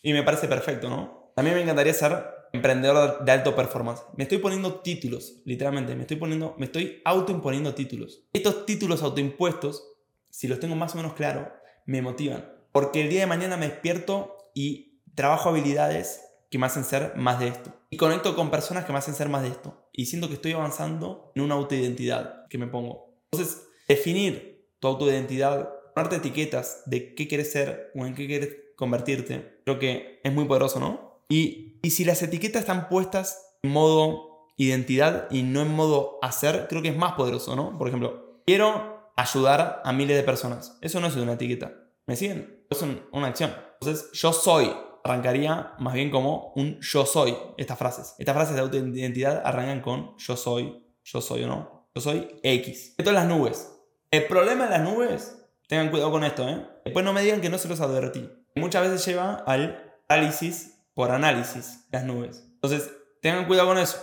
Y 0.03 0.13
me 0.13 0.23
parece 0.23 0.49
perfecto, 0.49 0.91
¿no? 0.91 1.33
También 1.35 1.57
me 1.57 1.63
encantaría 1.63 1.95
ser 1.95 2.27
emprendedor 2.53 3.25
de 3.25 3.33
alto 3.33 3.57
performance. 3.57 4.03
Me 4.15 4.25
estoy 4.25 4.39
poniendo 4.39 4.81
títulos, 4.81 5.41
literalmente, 5.47 5.95
me 5.97 6.03
estoy 6.03 6.19
poniendo, 6.19 6.57
me 6.59 6.67
estoy 6.67 7.01
autoimponiendo 7.07 7.75
títulos. 7.75 8.27
Estos 8.35 8.67
títulos 8.67 9.03
autoimpuestos, 9.03 9.83
si 10.29 10.47
los 10.47 10.61
tengo 10.61 10.77
más 10.77 10.93
o 10.93 10.99
menos 10.99 11.15
claro, 11.15 11.51
me 11.87 12.03
motivan. 12.03 12.53
Porque 12.71 13.01
el 13.01 13.09
día 13.09 13.21
de 13.21 13.27
mañana 13.27 13.57
me 13.57 13.69
despierto 13.69 14.51
y 14.53 14.88
trabajo 15.19 15.49
habilidades 15.49 16.21
que 16.49 16.59
me 16.59 16.67
hacen 16.67 16.85
ser 16.85 17.17
más 17.17 17.41
de 17.41 17.49
esto. 17.49 17.73
Y 17.91 17.97
conecto 17.97 18.37
con 18.37 18.53
personas 18.53 18.85
que 18.85 18.93
me 18.93 18.99
hacen 18.99 19.15
ser 19.15 19.29
más 19.29 19.43
de 19.43 19.49
esto. 19.49 19.91
Y 19.93 20.07
siento 20.07 20.29
que 20.29 20.35
estoy 20.35 20.53
avanzando 20.53 21.33
en 21.35 21.43
una 21.43 21.57
autoidentidad 21.57 22.47
que 22.47 22.57
me 22.57 22.69
pongo. 22.69 23.19
Entonces, 23.33 23.63
definir 23.89 24.65
tu 24.79 24.87
autoidentidad, 24.87 25.71
ponerte 25.93 26.17
etiquetas 26.17 26.83
de 26.87 27.17
qué 27.17 27.27
quieres 27.27 27.51
ser 27.51 27.91
o 27.97 28.07
en 28.07 28.15
qué 28.15 28.29
quieres 28.29 28.57
convertirte, 28.77 29.61
creo 29.65 29.81
que 29.81 30.21
es 30.23 30.33
muy 30.33 30.45
poderoso, 30.45 30.79
¿no? 30.79 31.25
Y, 31.29 31.81
y 31.83 31.91
si 31.91 32.05
las 32.05 32.23
etiquetas 32.23 32.61
están 32.61 32.89
puestas 32.89 33.57
en 33.65 33.73
modo 33.73 34.47
identidad 34.57 35.27
y 35.33 35.43
no 35.43 35.63
en 35.63 35.75
modo 35.75 36.21
hacer, 36.23 36.67
creo 36.69 36.81
que 36.81 36.91
es 36.91 36.97
más 36.97 37.15
poderoso, 37.15 37.57
¿no? 37.57 37.77
Por 37.77 37.89
ejemplo, 37.89 38.41
quiero 38.47 39.11
ayudar 39.17 39.83
a 39.85 39.93
miles 39.93 40.17
de 40.17 40.23
personas. 40.23 40.79
Eso 40.81 41.01
no 41.01 41.09
es 41.09 41.17
una 41.17 41.33
etiqueta. 41.33 41.73
¿Me 42.07 42.15
siguen? 42.15 42.65
Es 42.71 42.81
una 43.11 43.27
acción. 43.27 43.53
Entonces, 43.81 44.13
yo 44.13 44.33
soy 44.33 44.71
arrancaría 45.05 45.75
más 45.79 45.95
bien 45.95 46.11
como 46.11 46.53
un 46.57 46.79
yo 46.81 47.07
soy, 47.07 47.37
estas 47.57 47.79
frases. 47.79 48.15
Estas 48.19 48.35
frases 48.35 48.55
de 48.55 48.61
autoidentidad 48.61 49.43
arrancan 49.45 49.81
con 49.81 50.17
yo 50.19 50.37
soy, 50.37 50.85
yo 51.05 51.21
soy 51.21 51.45
o 51.45 51.47
no, 51.47 51.89
yo 51.95 52.01
soy 52.01 52.41
X. 52.43 52.95
Esto 52.99 53.11
es 53.11 53.15
las 53.15 53.27
nubes. 53.27 53.73
El 54.11 54.27
problema 54.27 54.65
de 54.65 54.71
las 54.71 54.81
nubes, 54.83 55.39
tengan 55.69 55.91
cuidado 55.91 56.11
con 56.11 56.25
esto, 56.25 56.49
¿eh? 56.49 56.67
Después 56.85 57.05
no 57.05 57.13
me 57.13 57.23
digan 57.23 57.41
que 57.41 57.51
no 57.51 57.59
se 57.59 57.69
los 57.69 57.81
advertí. 57.81 58.29
Muchas 58.57 58.83
veces 58.83 59.05
lleva 59.05 59.35
al 59.47 60.01
análisis 60.09 60.81
por 60.95 61.11
análisis, 61.11 61.87
las 61.93 62.05
nubes. 62.05 62.45
Entonces, 62.55 62.91
tengan 63.23 63.47
cuidado 63.47 63.69
con 63.69 63.79
eso. 63.79 63.99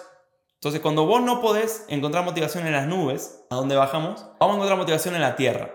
Entonces, 0.53 0.81
cuando 0.81 1.05
vos 1.05 1.21
no 1.21 1.41
podés 1.41 1.85
encontrar 1.89 2.23
motivación 2.23 2.65
en 2.65 2.73
las 2.73 2.87
nubes, 2.87 3.45
a 3.49 3.55
dónde 3.55 3.75
bajamos, 3.75 4.25
vamos 4.39 4.53
a 4.53 4.57
encontrar 4.57 4.77
motivación 4.77 5.15
en 5.15 5.21
la 5.21 5.35
tierra. 5.35 5.73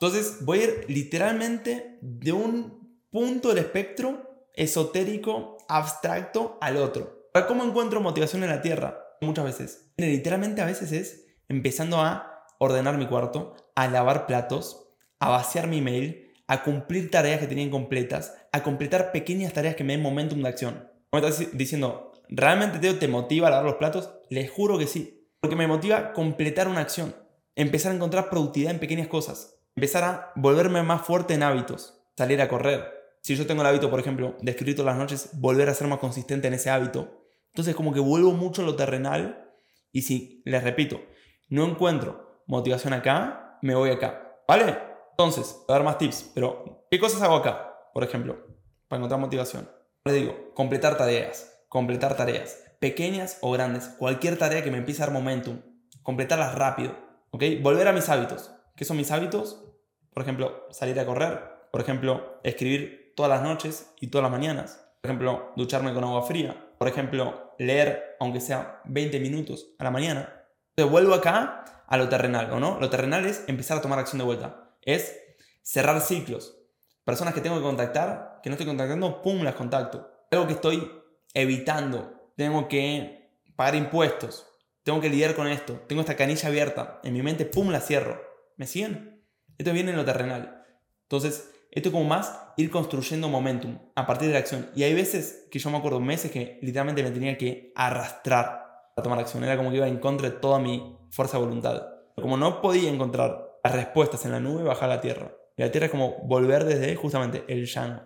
Entonces, 0.00 0.44
voy 0.44 0.60
a 0.60 0.64
ir 0.64 0.84
literalmente 0.88 1.98
de 2.00 2.32
un 2.32 2.77
punto 3.10 3.48
del 3.48 3.58
espectro 3.58 4.46
esotérico, 4.54 5.56
abstracto, 5.68 6.58
al 6.60 6.76
otro. 6.76 7.28
¿Cómo 7.46 7.64
encuentro 7.64 8.00
motivación 8.00 8.42
en 8.42 8.50
la 8.50 8.62
tierra? 8.62 8.98
Muchas 9.20 9.44
veces. 9.44 9.92
Literalmente 9.96 10.60
a 10.60 10.66
veces 10.66 10.92
es 10.92 11.26
empezando 11.48 12.00
a 12.00 12.44
ordenar 12.58 12.98
mi 12.98 13.06
cuarto, 13.06 13.54
a 13.76 13.86
lavar 13.86 14.26
platos, 14.26 14.90
a 15.20 15.28
vaciar 15.28 15.68
mi 15.68 15.80
mail, 15.80 16.32
a 16.48 16.62
cumplir 16.64 17.10
tareas 17.10 17.40
que 17.40 17.46
tenía 17.46 17.64
incompletas, 17.64 18.34
a 18.52 18.62
completar 18.62 19.12
pequeñas 19.12 19.52
tareas 19.52 19.76
que 19.76 19.84
me 19.84 19.92
den 19.92 20.02
momentum 20.02 20.42
de 20.42 20.48
acción. 20.48 20.90
Me 21.12 21.20
estás 21.20 21.56
diciendo, 21.56 22.12
¿realmente 22.28 22.94
te 22.94 23.08
motiva 23.08 23.48
a 23.48 23.50
lavar 23.50 23.66
los 23.66 23.76
platos? 23.76 24.10
Les 24.28 24.50
juro 24.50 24.78
que 24.78 24.86
sí. 24.86 25.30
Porque 25.40 25.56
me 25.56 25.68
motiva 25.68 26.12
completar 26.12 26.66
una 26.66 26.80
acción. 26.80 27.14
Empezar 27.54 27.92
a 27.92 27.94
encontrar 27.94 28.30
productividad 28.30 28.72
en 28.72 28.80
pequeñas 28.80 29.08
cosas. 29.08 29.60
Empezar 29.76 30.04
a 30.04 30.32
volverme 30.34 30.82
más 30.82 31.02
fuerte 31.02 31.34
en 31.34 31.44
hábitos. 31.44 32.02
Salir 32.16 32.42
a 32.42 32.48
correr. 32.48 32.97
Si 33.28 33.36
yo 33.36 33.46
tengo 33.46 33.60
el 33.60 33.68
hábito, 33.68 33.90
por 33.90 34.00
ejemplo, 34.00 34.36
de 34.40 34.52
escribir 34.52 34.74
todas 34.74 34.96
las 34.96 34.98
noches, 34.98 35.28
volver 35.34 35.68
a 35.68 35.74
ser 35.74 35.86
más 35.86 35.98
consistente 35.98 36.48
en 36.48 36.54
ese 36.54 36.70
hábito. 36.70 37.26
Entonces 37.48 37.74
como 37.74 37.92
que 37.92 38.00
vuelvo 38.00 38.32
mucho 38.32 38.62
a 38.62 38.64
lo 38.64 38.74
terrenal. 38.74 39.52
Y 39.92 40.00
si, 40.00 40.40
les 40.46 40.64
repito, 40.64 40.98
no 41.50 41.66
encuentro 41.66 42.42
motivación 42.46 42.94
acá, 42.94 43.58
me 43.60 43.74
voy 43.74 43.90
acá. 43.90 44.40
¿Vale? 44.48 44.78
Entonces, 45.10 45.62
a 45.68 45.74
dar 45.74 45.84
más 45.84 45.98
tips. 45.98 46.30
Pero, 46.34 46.86
¿qué 46.90 46.98
cosas 46.98 47.20
hago 47.20 47.34
acá? 47.34 47.74
Por 47.92 48.02
ejemplo, 48.02 48.46
para 48.88 48.96
encontrar 48.96 49.20
motivación. 49.20 49.70
Les 50.06 50.14
digo, 50.14 50.54
completar 50.54 50.96
tareas 50.96 51.54
completar 51.68 52.16
tareas, 52.16 52.64
pequeñas 52.80 53.36
o 53.42 53.50
grandes, 53.50 53.88
cualquier 53.98 54.38
tarea 54.38 54.64
que 54.64 54.70
me 54.70 54.78
empiece 54.78 55.02
a 55.02 55.06
dar 55.06 55.12
momentum, 55.12 55.60
completarlas 56.02 56.54
rápido, 56.54 56.96
¿ok? 57.30 57.44
Volver 57.60 57.88
a 57.88 57.92
mis 57.92 58.08
hábitos. 58.08 58.50
¿Qué 58.74 58.86
son 58.86 58.96
mis 58.96 59.10
hábitos? 59.10 59.62
Por 60.14 60.22
ejemplo, 60.22 60.66
salir 60.70 60.98
a 60.98 61.04
correr, 61.04 61.58
por 61.70 61.82
ejemplo, 61.82 62.40
escribir 62.42 63.07
todas 63.18 63.30
las 63.30 63.42
noches 63.42 63.92
y 64.00 64.06
todas 64.06 64.22
las 64.22 64.30
mañanas, 64.30 64.80
por 65.00 65.10
ejemplo, 65.10 65.52
ducharme 65.56 65.92
con 65.92 66.04
agua 66.04 66.22
fría, 66.22 66.70
por 66.78 66.86
ejemplo, 66.86 67.52
leer 67.58 68.14
aunque 68.20 68.40
sea 68.40 68.80
20 68.84 69.18
minutos 69.18 69.74
a 69.80 69.82
la 69.82 69.90
mañana. 69.90 70.44
Entonces 70.76 70.92
vuelvo 70.92 71.14
acá 71.14 71.64
a 71.88 71.96
lo 71.96 72.08
terrenal, 72.08 72.52
¿o 72.52 72.60
no? 72.60 72.78
Lo 72.78 72.90
terrenal 72.90 73.26
es 73.26 73.42
empezar 73.48 73.76
a 73.76 73.80
tomar 73.80 73.98
acción 73.98 74.18
de 74.18 74.24
vuelta, 74.24 74.70
es 74.82 75.18
cerrar 75.62 76.00
ciclos. 76.00 76.60
Personas 77.04 77.34
que 77.34 77.40
tengo 77.40 77.56
que 77.56 77.62
contactar, 77.62 78.38
que 78.40 78.50
no 78.50 78.54
estoy 78.54 78.68
contactando, 78.68 79.20
pum, 79.20 79.42
las 79.42 79.56
contacto. 79.56 80.08
Algo 80.30 80.46
que 80.46 80.52
estoy 80.52 80.88
evitando, 81.34 82.32
tengo 82.36 82.68
que 82.68 83.32
pagar 83.56 83.74
impuestos, 83.74 84.46
tengo 84.84 85.00
que 85.00 85.10
lidiar 85.10 85.34
con 85.34 85.48
esto, 85.48 85.72
tengo 85.88 86.02
esta 86.02 86.14
canilla 86.14 86.46
abierta, 86.46 87.00
en 87.02 87.14
mi 87.14 87.22
mente, 87.22 87.46
¡pum!, 87.46 87.70
la 87.70 87.80
cierro. 87.80 88.22
¿Me 88.56 88.68
siguen? 88.68 89.26
Esto 89.58 89.72
viene 89.72 89.90
en 89.90 89.96
lo 89.96 90.04
terrenal. 90.04 90.62
Entonces, 91.02 91.50
esto 91.70 91.88
es 91.88 91.92
como 91.92 92.04
más 92.04 92.38
ir 92.56 92.70
construyendo 92.70 93.28
momentum 93.28 93.78
a 93.94 94.06
partir 94.06 94.28
de 94.28 94.34
la 94.34 94.40
acción. 94.40 94.70
Y 94.74 94.82
hay 94.82 94.94
veces 94.94 95.46
que 95.50 95.58
yo 95.58 95.70
me 95.70 95.78
acuerdo 95.78 96.00
meses 96.00 96.30
que 96.30 96.58
literalmente 96.62 97.02
me 97.02 97.10
tenía 97.10 97.36
que 97.36 97.72
arrastrar 97.74 98.90
a 98.96 99.02
tomar 99.02 99.18
acción. 99.18 99.44
Era 99.44 99.56
como 99.56 99.70
que 99.70 99.76
iba 99.76 99.88
en 99.88 99.98
contra 99.98 100.30
de 100.30 100.36
toda 100.36 100.58
mi 100.58 100.96
fuerza 101.10 101.38
de 101.38 101.44
voluntad. 101.44 101.82
como 102.14 102.36
no 102.36 102.60
podía 102.60 102.90
encontrar 102.90 103.60
las 103.62 103.74
respuestas 103.74 104.24
en 104.24 104.32
la 104.32 104.40
nube, 104.40 104.64
bajar 104.64 104.90
a 104.90 104.96
la 104.96 105.00
tierra. 105.00 105.32
Y 105.56 105.62
la 105.62 105.70
tierra 105.70 105.86
es 105.86 105.92
como 105.92 106.16
volver 106.24 106.64
desde 106.64 106.94
justamente 106.96 107.44
el 107.48 107.66
llano, 107.66 108.02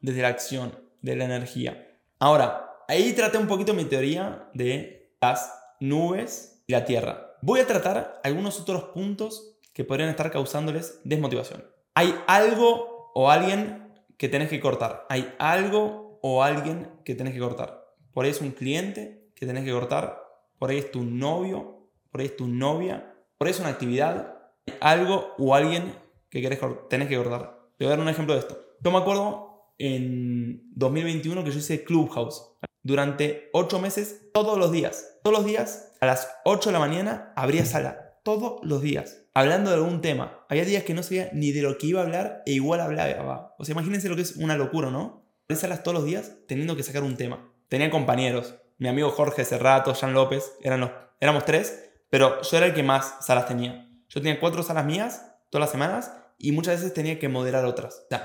desde 0.00 0.22
la 0.22 0.28
acción, 0.28 0.72
de 1.02 1.16
la 1.16 1.24
energía. 1.24 1.96
Ahora, 2.18 2.84
ahí 2.88 3.12
traté 3.12 3.38
un 3.38 3.46
poquito 3.46 3.74
mi 3.74 3.84
teoría 3.84 4.48
de 4.54 5.12
las 5.20 5.52
nubes 5.80 6.62
y 6.66 6.72
la 6.72 6.84
Tierra. 6.84 7.36
Voy 7.40 7.60
a 7.60 7.66
tratar 7.66 8.20
algunos 8.24 8.60
otros 8.60 8.84
puntos 8.94 9.56
que 9.72 9.84
podrían 9.84 10.10
estar 10.10 10.30
causándoles 10.30 11.00
desmotivación. 11.04 11.64
Hay 11.94 12.14
algo 12.26 12.97
o 13.20 13.32
alguien 13.32 13.82
que 14.16 14.28
tenés 14.28 14.48
que 14.48 14.60
cortar. 14.60 15.04
Hay 15.08 15.34
algo 15.40 16.20
o 16.22 16.44
alguien 16.44 16.88
que 17.04 17.16
tenés 17.16 17.34
que 17.34 17.40
cortar. 17.40 17.84
Por 18.12 18.24
ahí 18.24 18.30
es 18.30 18.40
un 18.40 18.52
cliente 18.52 19.32
que 19.34 19.44
tenés 19.44 19.64
que 19.64 19.72
cortar. 19.72 20.22
Por 20.56 20.70
ahí 20.70 20.78
es 20.78 20.92
tu 20.92 21.02
novio. 21.02 21.90
Por 22.12 22.20
ahí 22.20 22.28
es 22.28 22.36
tu 22.36 22.46
novia. 22.46 23.12
Por 23.36 23.48
ahí 23.48 23.50
es 23.50 23.58
una 23.58 23.70
actividad. 23.70 24.36
Algo 24.80 25.34
o 25.36 25.52
alguien 25.56 25.96
que 26.30 26.40
querés, 26.40 26.60
tenés 26.88 27.08
que 27.08 27.16
cortar. 27.16 27.58
Te 27.76 27.86
voy 27.86 27.92
a 27.92 27.96
dar 27.96 28.00
un 28.04 28.08
ejemplo 28.08 28.34
de 28.34 28.40
esto. 28.40 28.56
Yo 28.80 28.92
me 28.92 28.98
acuerdo 28.98 29.72
en 29.78 30.70
2021 30.76 31.42
que 31.42 31.50
yo 31.50 31.58
hice 31.58 31.82
Clubhouse. 31.82 32.56
Durante 32.84 33.50
8 33.52 33.80
meses, 33.80 34.30
todos 34.32 34.56
los 34.56 34.70
días. 34.70 35.18
Todos 35.24 35.38
los 35.38 35.44
días, 35.44 35.92
a 36.00 36.06
las 36.06 36.36
8 36.44 36.68
de 36.68 36.72
la 36.72 36.78
mañana, 36.78 37.32
abría 37.34 37.64
sala. 37.64 38.07
Todos 38.28 38.60
los 38.62 38.82
días. 38.82 39.22
Hablando 39.32 39.70
de 39.70 39.76
algún 39.76 40.02
tema. 40.02 40.44
Había 40.50 40.66
días 40.66 40.82
que 40.82 40.92
no 40.92 41.02
sabía 41.02 41.30
ni 41.32 41.50
de 41.50 41.62
lo 41.62 41.78
que 41.78 41.86
iba 41.86 42.02
a 42.02 42.04
hablar 42.04 42.42
e 42.44 42.52
igual 42.52 42.78
hablaba. 42.82 43.54
O 43.58 43.64
sea, 43.64 43.72
imagínense 43.72 44.10
lo 44.10 44.16
que 44.16 44.20
es 44.20 44.36
una 44.36 44.54
locura, 44.54 44.90
¿no? 44.90 45.24
Salas 45.54 45.82
todos 45.82 45.94
los 45.94 46.04
días 46.04 46.34
teniendo 46.46 46.76
que 46.76 46.82
sacar 46.82 47.04
un 47.04 47.16
tema. 47.16 47.50
Tenía 47.68 47.88
compañeros. 47.90 48.56
Mi 48.76 48.88
amigo 48.88 49.10
Jorge 49.12 49.46
Cerrato, 49.46 49.94
Jean 49.94 50.12
López, 50.12 50.52
eran 50.62 50.92
éramos 51.20 51.46
tres, 51.46 51.90
pero 52.10 52.42
yo 52.42 52.56
era 52.58 52.66
el 52.66 52.74
que 52.74 52.82
más 52.82 53.16
salas 53.22 53.48
tenía. 53.48 53.88
Yo 54.10 54.20
tenía 54.20 54.38
cuatro 54.38 54.62
salas 54.62 54.84
mías 54.84 55.24
todas 55.48 55.62
las 55.62 55.70
semanas 55.70 56.12
y 56.36 56.52
muchas 56.52 56.76
veces 56.76 56.92
tenía 56.92 57.18
que 57.18 57.30
moderar 57.30 57.64
otras. 57.64 58.04
O 58.10 58.16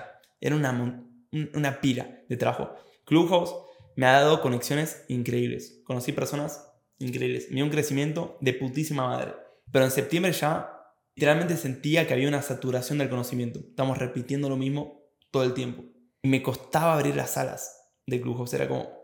era 0.42 0.54
una 0.54 1.02
una 1.32 1.80
pila 1.80 2.10
de 2.28 2.36
trabajo. 2.36 2.76
Clubhouse 3.06 3.56
me 3.96 4.06
ha 4.06 4.20
dado 4.20 4.42
conexiones 4.42 5.06
increíbles. 5.08 5.80
Conocí 5.86 6.12
personas 6.12 6.74
increíbles. 7.00 7.48
Me 7.52 7.56
dio 7.56 7.64
un 7.64 7.72
crecimiento 7.72 8.38
de 8.42 8.52
putísima 8.52 9.08
madre. 9.08 9.43
Pero 9.74 9.86
en 9.86 9.92
septiembre 9.92 10.32
ya 10.32 10.70
literalmente 11.16 11.58
sentía 11.58 12.06
que 12.06 12.14
había 12.14 12.28
una 12.28 12.44
saturación 12.44 13.00
del 13.00 13.10
conocimiento. 13.10 13.60
Estamos 13.60 13.98
repitiendo 13.98 14.48
lo 14.48 14.56
mismo 14.56 15.02
todo 15.32 15.44
el 15.44 15.56
tiempo. 15.56 15.84
Y 16.22 16.28
me 16.28 16.44
costaba 16.44 16.94
abrir 16.94 17.16
las 17.16 17.32
salas 17.32 17.90
de 18.06 18.22
Clubhouse. 18.22 18.54
Era 18.54 18.68
como, 18.68 19.04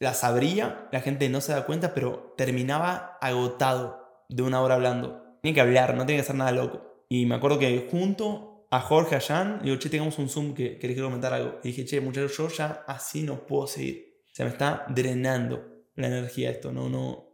las 0.00 0.24
abría, 0.24 0.88
la 0.90 1.00
gente 1.00 1.28
no 1.28 1.40
se 1.40 1.52
da 1.52 1.64
cuenta, 1.64 1.94
pero 1.94 2.34
terminaba 2.36 3.16
agotado 3.20 4.26
de 4.28 4.42
una 4.42 4.60
hora 4.60 4.74
hablando. 4.74 5.38
Tenía 5.40 5.54
que 5.54 5.60
hablar, 5.60 5.94
no 5.94 6.04
tenía 6.04 6.16
que 6.16 6.22
hacer 6.22 6.34
nada 6.34 6.50
loco. 6.50 7.06
Y 7.08 7.24
me 7.26 7.36
acuerdo 7.36 7.60
que 7.60 7.86
junto 7.88 8.66
a 8.72 8.80
Jorge, 8.80 9.14
a 9.14 9.20
Jan, 9.20 9.60
y 9.62 9.66
digo, 9.66 9.76
che, 9.76 9.88
tengamos 9.88 10.18
un 10.18 10.28
Zoom 10.28 10.52
que 10.52 10.78
querés 10.78 11.00
comentar 11.00 11.32
algo. 11.32 11.60
Y 11.62 11.68
dije, 11.68 11.84
che, 11.84 12.00
muchachos, 12.00 12.36
yo 12.36 12.48
ya 12.48 12.84
así 12.88 13.22
no 13.22 13.46
puedo 13.46 13.68
seguir. 13.68 14.24
Se 14.32 14.42
me 14.42 14.50
está 14.50 14.84
drenando 14.88 15.64
la 15.94 16.08
energía 16.08 16.50
esto, 16.50 16.72
no, 16.72 16.88
no, 16.88 17.28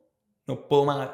no 0.47 0.69
puedo 0.69 0.85
más. 0.85 1.11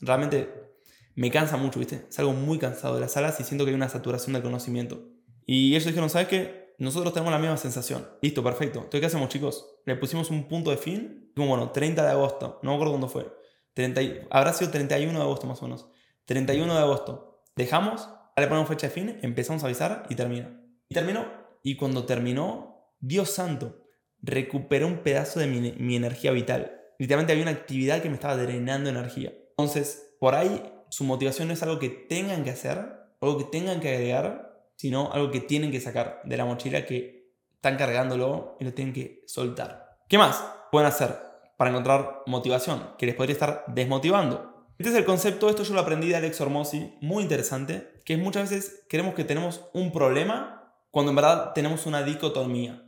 Realmente 0.00 0.71
me 1.14 1.30
cansa 1.30 1.56
mucho, 1.56 1.78
¿viste? 1.78 2.06
Salgo 2.08 2.32
muy 2.32 2.58
cansado 2.58 2.94
de 2.94 3.00
las 3.00 3.12
salas 3.12 3.38
y 3.40 3.44
siento 3.44 3.64
que 3.64 3.70
hay 3.70 3.74
una 3.74 3.88
saturación 3.88 4.32
del 4.32 4.42
conocimiento. 4.42 5.08
Y 5.46 5.70
ellos 5.70 5.86
dijeron, 5.86 6.10
¿sabes 6.10 6.28
qué? 6.28 6.74
Nosotros 6.78 7.12
tenemos 7.12 7.32
la 7.32 7.38
misma 7.38 7.56
sensación. 7.56 8.08
Listo, 8.22 8.42
perfecto. 8.42 8.78
Entonces, 8.78 9.00
¿qué 9.00 9.06
hacemos, 9.06 9.28
chicos? 9.28 9.80
Le 9.84 9.96
pusimos 9.96 10.30
un 10.30 10.48
punto 10.48 10.70
de 10.70 10.76
fin. 10.76 11.32
Como, 11.36 11.48
bueno, 11.48 11.70
30 11.70 12.02
de 12.02 12.10
agosto. 12.10 12.58
No 12.62 12.70
me 12.70 12.74
acuerdo 12.76 12.92
cuándo 12.92 13.08
fue. 13.08 13.32
30, 13.74 14.00
habrá 14.30 14.52
sido 14.52 14.70
31 14.70 15.18
de 15.18 15.24
agosto 15.24 15.46
más 15.46 15.60
o 15.60 15.64
menos. 15.66 15.86
31 16.26 16.74
de 16.74 16.80
agosto. 16.80 17.44
Dejamos 17.56 18.08
le 18.40 18.46
ponemos 18.46 18.68
fecha 18.68 18.86
de 18.86 18.92
fin, 18.92 19.18
empezamos 19.22 19.62
a 19.62 19.66
avisar 19.66 20.06
y 20.08 20.14
termina. 20.14 20.58
Y 20.88 20.94
terminó. 20.94 21.26
Y 21.62 21.76
cuando 21.76 22.06
terminó, 22.06 22.90
Dios 22.98 23.30
santo, 23.30 23.84
recuperé 24.20 24.84
un 24.84 24.98
pedazo 24.98 25.40
de 25.40 25.46
mi, 25.46 25.96
energía 25.96 26.32
vital. 26.32 26.80
Literalmente 26.98 27.32
había 27.32 27.44
una 27.44 27.52
actividad 27.52 28.00
que 28.00 28.08
me 28.08 28.14
estaba 28.14 28.36
drenando 28.36 28.90
energía. 28.90 29.32
Entonces, 29.50 30.14
por 30.18 30.34
ahí, 30.34 30.62
su 30.92 31.04
motivación 31.04 31.48
no 31.48 31.54
es 31.54 31.62
algo 31.62 31.78
que 31.78 31.88
tengan 31.88 32.44
que 32.44 32.50
hacer, 32.50 32.76
algo 33.22 33.38
que 33.38 33.44
tengan 33.44 33.80
que 33.80 33.88
agregar, 33.88 34.68
sino 34.76 35.10
algo 35.10 35.30
que 35.30 35.40
tienen 35.40 35.70
que 35.70 35.80
sacar 35.80 36.20
de 36.22 36.36
la 36.36 36.44
mochila 36.44 36.84
que 36.84 37.32
están 37.54 37.78
cargándolo 37.78 38.58
y 38.60 38.64
lo 38.66 38.74
tienen 38.74 38.92
que 38.92 39.24
soltar. 39.26 39.96
¿Qué 40.06 40.18
más 40.18 40.44
pueden 40.70 40.86
hacer 40.86 41.18
para 41.56 41.70
encontrar 41.70 42.20
motivación 42.26 42.90
que 42.98 43.06
les 43.06 43.14
podría 43.14 43.32
estar 43.32 43.64
desmotivando? 43.68 44.66
Este 44.76 44.90
es 44.90 44.96
el 44.98 45.06
concepto, 45.06 45.48
esto 45.48 45.62
yo 45.62 45.72
lo 45.72 45.80
aprendí 45.80 46.10
de 46.10 46.16
Alex 46.16 46.38
Hormozzi, 46.42 46.92
muy 47.00 47.22
interesante, 47.22 48.02
que 48.04 48.12
es 48.12 48.18
muchas 48.18 48.50
veces 48.50 48.84
queremos 48.90 49.14
que 49.14 49.24
tenemos 49.24 49.64
un 49.72 49.92
problema 49.92 50.74
cuando 50.90 51.12
en 51.12 51.16
verdad 51.16 51.54
tenemos 51.54 51.86
una 51.86 52.02
dicotomía. 52.02 52.84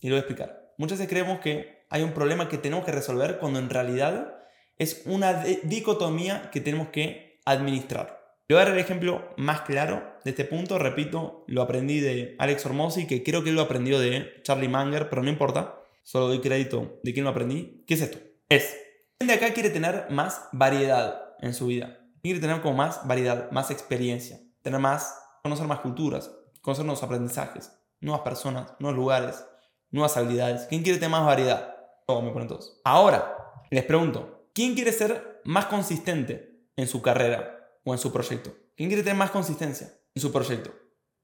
Y 0.00 0.08
lo 0.08 0.14
voy 0.14 0.18
a 0.18 0.20
explicar. 0.20 0.72
Muchas 0.78 0.98
veces 0.98 1.10
creemos 1.10 1.40
que 1.40 1.84
hay 1.90 2.04
un 2.04 2.12
problema 2.12 2.48
que 2.48 2.58
tenemos 2.58 2.84
que 2.84 2.92
resolver 2.92 3.38
cuando 3.40 3.58
en 3.58 3.70
realidad 3.70 4.36
es 4.78 5.02
una 5.04 5.42
dicotomía 5.64 6.50
que 6.52 6.60
tenemos 6.60 6.90
que 6.90 7.29
administrar. 7.44 8.20
Le 8.50 8.56
voy 8.56 8.62
a 8.62 8.64
dar 8.64 8.74
el 8.74 8.80
ejemplo 8.80 9.32
más 9.36 9.60
claro 9.60 10.02
de 10.24 10.30
este 10.30 10.44
punto. 10.44 10.76
Repito, 10.76 11.44
lo 11.46 11.62
aprendí 11.62 12.00
de 12.00 12.34
Alex 12.40 12.66
Hormozzi, 12.66 13.06
que 13.06 13.22
creo 13.22 13.44
que 13.44 13.52
lo 13.52 13.62
aprendió 13.62 14.00
de 14.00 14.40
Charlie 14.42 14.66
Munger, 14.66 15.08
pero 15.08 15.22
no 15.22 15.30
importa. 15.30 15.76
Solo 16.02 16.26
doy 16.26 16.40
crédito 16.40 16.98
de 17.04 17.12
quién 17.12 17.24
lo 17.24 17.30
aprendí. 17.30 17.84
¿Qué 17.86 17.94
es 17.94 18.00
esto? 18.00 18.18
Es, 18.48 18.76
de 19.20 19.32
acá 19.32 19.52
quiere 19.52 19.70
tener 19.70 20.06
más 20.10 20.48
variedad 20.50 21.36
en 21.40 21.54
su 21.54 21.66
vida. 21.66 22.00
Quiere 22.22 22.40
tener 22.40 22.60
como 22.60 22.76
más 22.76 23.06
variedad, 23.06 23.52
más 23.52 23.70
experiencia. 23.70 24.40
Tener 24.62 24.80
más, 24.80 25.16
conocer 25.44 25.68
más 25.68 25.78
culturas, 25.78 26.32
conocer 26.60 26.84
nuevos 26.84 27.04
aprendizajes, 27.04 27.72
nuevas 28.00 28.22
personas, 28.22 28.72
nuevos 28.80 28.98
lugares, 28.98 29.44
nuevas 29.92 30.16
habilidades. 30.16 30.66
¿Quién 30.68 30.82
quiere 30.82 30.98
tener 30.98 31.12
más 31.12 31.24
variedad? 31.24 31.76
Todo 32.04 32.20
me 32.20 32.32
ponen 32.32 32.48
todos. 32.48 32.80
Ahora, 32.82 33.36
les 33.70 33.84
pregunto, 33.84 34.48
¿quién 34.52 34.74
quiere 34.74 34.90
ser 34.90 35.40
más 35.44 35.66
consistente 35.66 36.49
en 36.76 36.86
su 36.86 37.02
carrera? 37.02 37.60
o 37.84 37.92
en 37.92 37.98
su 37.98 38.12
proyecto? 38.12 38.52
¿Quién 38.76 38.88
quiere 38.88 39.02
tener 39.02 39.16
más 39.16 39.30
consistencia 39.30 39.92
en 40.14 40.22
su 40.22 40.32
proyecto 40.32 40.72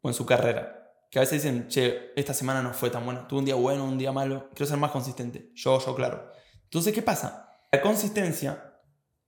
o 0.00 0.08
en 0.08 0.14
su 0.14 0.26
carrera? 0.26 0.82
Que 1.10 1.18
a 1.18 1.22
veces 1.22 1.42
dicen, 1.42 1.68
che, 1.68 2.12
esta 2.16 2.34
semana 2.34 2.62
no 2.62 2.74
fue 2.74 2.90
tan 2.90 3.04
buena, 3.04 3.26
tuve 3.28 3.40
un 3.40 3.44
día 3.44 3.54
bueno, 3.54 3.84
un 3.84 3.98
día 3.98 4.12
malo, 4.12 4.50
quiero 4.50 4.66
ser 4.66 4.78
más 4.78 4.90
consistente. 4.90 5.50
Yo, 5.54 5.78
yo, 5.84 5.94
claro. 5.94 6.30
Entonces, 6.64 6.92
¿qué 6.92 7.02
pasa? 7.02 7.48
La 7.70 7.80
consistencia 7.80 8.80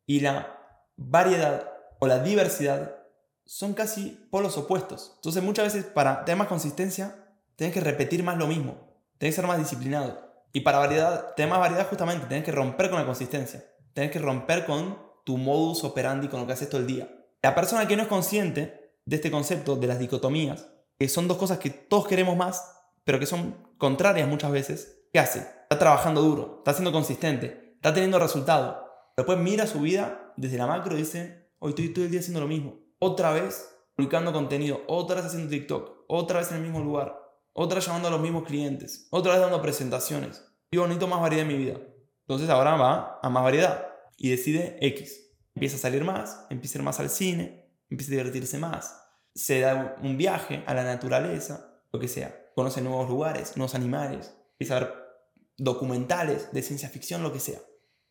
y 0.06 0.20
la 0.20 0.58
variedad 0.96 1.70
o 2.00 2.06
la 2.06 2.18
diversidad 2.20 2.96
son 3.44 3.74
casi 3.74 4.28
polos 4.30 4.58
opuestos. 4.58 5.12
Entonces, 5.16 5.42
muchas 5.42 5.72
veces 5.72 5.84
para 5.84 6.24
tener 6.24 6.38
más 6.38 6.48
consistencia, 6.48 7.26
tienes 7.56 7.74
que 7.74 7.80
repetir 7.80 8.22
más 8.22 8.36
lo 8.36 8.46
mismo, 8.46 9.00
tienes 9.18 9.34
que 9.34 9.40
ser 9.40 9.48
más 9.48 9.58
disciplinado. 9.58 10.26
Y 10.52 10.60
para 10.60 10.78
variedad, 10.78 11.34
tener 11.34 11.50
más 11.50 11.60
variedad 11.60 11.88
justamente, 11.88 12.26
tienes 12.26 12.44
que 12.44 12.52
romper 12.52 12.90
con 12.90 12.98
la 12.98 13.06
consistencia, 13.06 13.64
tienes 13.92 14.10
que 14.10 14.18
romper 14.18 14.66
con 14.66 15.07
tu 15.28 15.36
modus 15.36 15.84
operandi, 15.84 16.26
con 16.28 16.40
lo 16.40 16.46
que 16.46 16.54
haces 16.54 16.70
todo 16.70 16.80
el 16.80 16.86
día. 16.86 17.06
La 17.42 17.54
persona 17.54 17.86
que 17.86 17.96
no 17.96 18.02
es 18.02 18.08
consciente 18.08 18.94
de 19.04 19.16
este 19.16 19.30
concepto 19.30 19.76
de 19.76 19.86
las 19.86 19.98
dicotomías, 19.98 20.72
que 20.98 21.06
son 21.06 21.28
dos 21.28 21.36
cosas 21.36 21.58
que 21.58 21.68
todos 21.68 22.06
queremos 22.06 22.34
más, 22.34 22.64
pero 23.04 23.18
que 23.20 23.26
son 23.26 23.74
contrarias 23.76 24.26
muchas 24.26 24.50
veces, 24.50 25.02
¿qué 25.12 25.18
hace? 25.18 25.40
Está 25.40 25.78
trabajando 25.78 26.22
duro, 26.22 26.54
está 26.60 26.72
siendo 26.72 26.92
consistente, 26.92 27.74
está 27.74 27.92
teniendo 27.92 28.18
resultado. 28.18 28.82
Después 29.18 29.36
mira 29.36 29.66
su 29.66 29.80
vida 29.80 30.32
desde 30.38 30.56
la 30.56 30.66
macro 30.66 30.94
y 30.94 31.00
dice, 31.00 31.50
hoy 31.58 31.70
estoy 31.70 31.90
todo 31.90 32.06
el 32.06 32.10
día 32.10 32.20
haciendo 32.20 32.40
lo 32.40 32.48
mismo. 32.48 32.78
Otra 32.98 33.30
vez 33.30 33.68
publicando 33.96 34.32
contenido, 34.32 34.80
otra 34.86 35.16
vez 35.16 35.26
haciendo 35.26 35.50
TikTok, 35.50 36.06
otra 36.08 36.38
vez 36.38 36.50
en 36.52 36.56
el 36.56 36.62
mismo 36.62 36.80
lugar, 36.80 37.20
otra 37.52 37.76
vez 37.76 37.86
llamando 37.86 38.08
a 38.08 38.12
los 38.12 38.20
mismos 38.22 38.44
clientes, 38.44 39.08
otra 39.10 39.32
vez 39.32 39.42
dando 39.42 39.60
presentaciones. 39.60 40.42
Digo, 40.70 40.84
necesito 40.84 41.06
más 41.06 41.20
variedad 41.20 41.42
en 41.42 41.48
mi 41.48 41.62
vida. 41.62 41.78
Entonces 42.22 42.48
ahora 42.48 42.76
va 42.76 43.20
a 43.22 43.28
más 43.28 43.44
variedad 43.44 43.87
y 44.18 44.30
decide 44.30 44.76
X. 44.80 45.30
Empieza 45.54 45.76
a 45.76 45.80
salir 45.80 46.04
más, 46.04 46.46
empieza 46.50 46.78
a 46.78 46.80
ir 46.80 46.84
más 46.84 47.00
al 47.00 47.08
cine, 47.08 47.72
empieza 47.88 48.12
a 48.12 48.16
divertirse 48.16 48.58
más, 48.58 48.94
se 49.34 49.60
da 49.60 49.96
un 50.02 50.18
viaje 50.18 50.62
a 50.66 50.74
la 50.74 50.84
naturaleza, 50.84 51.80
lo 51.92 51.98
que 51.98 52.08
sea. 52.08 52.50
Conoce 52.54 52.82
nuevos 52.82 53.08
lugares, 53.08 53.56
nuevos 53.56 53.74
animales, 53.74 54.34
empieza 54.52 54.76
a 54.76 54.80
ver 54.80 54.94
documentales 55.56 56.52
de 56.52 56.62
ciencia 56.62 56.88
ficción, 56.88 57.22
lo 57.22 57.32
que 57.32 57.40
sea. 57.40 57.60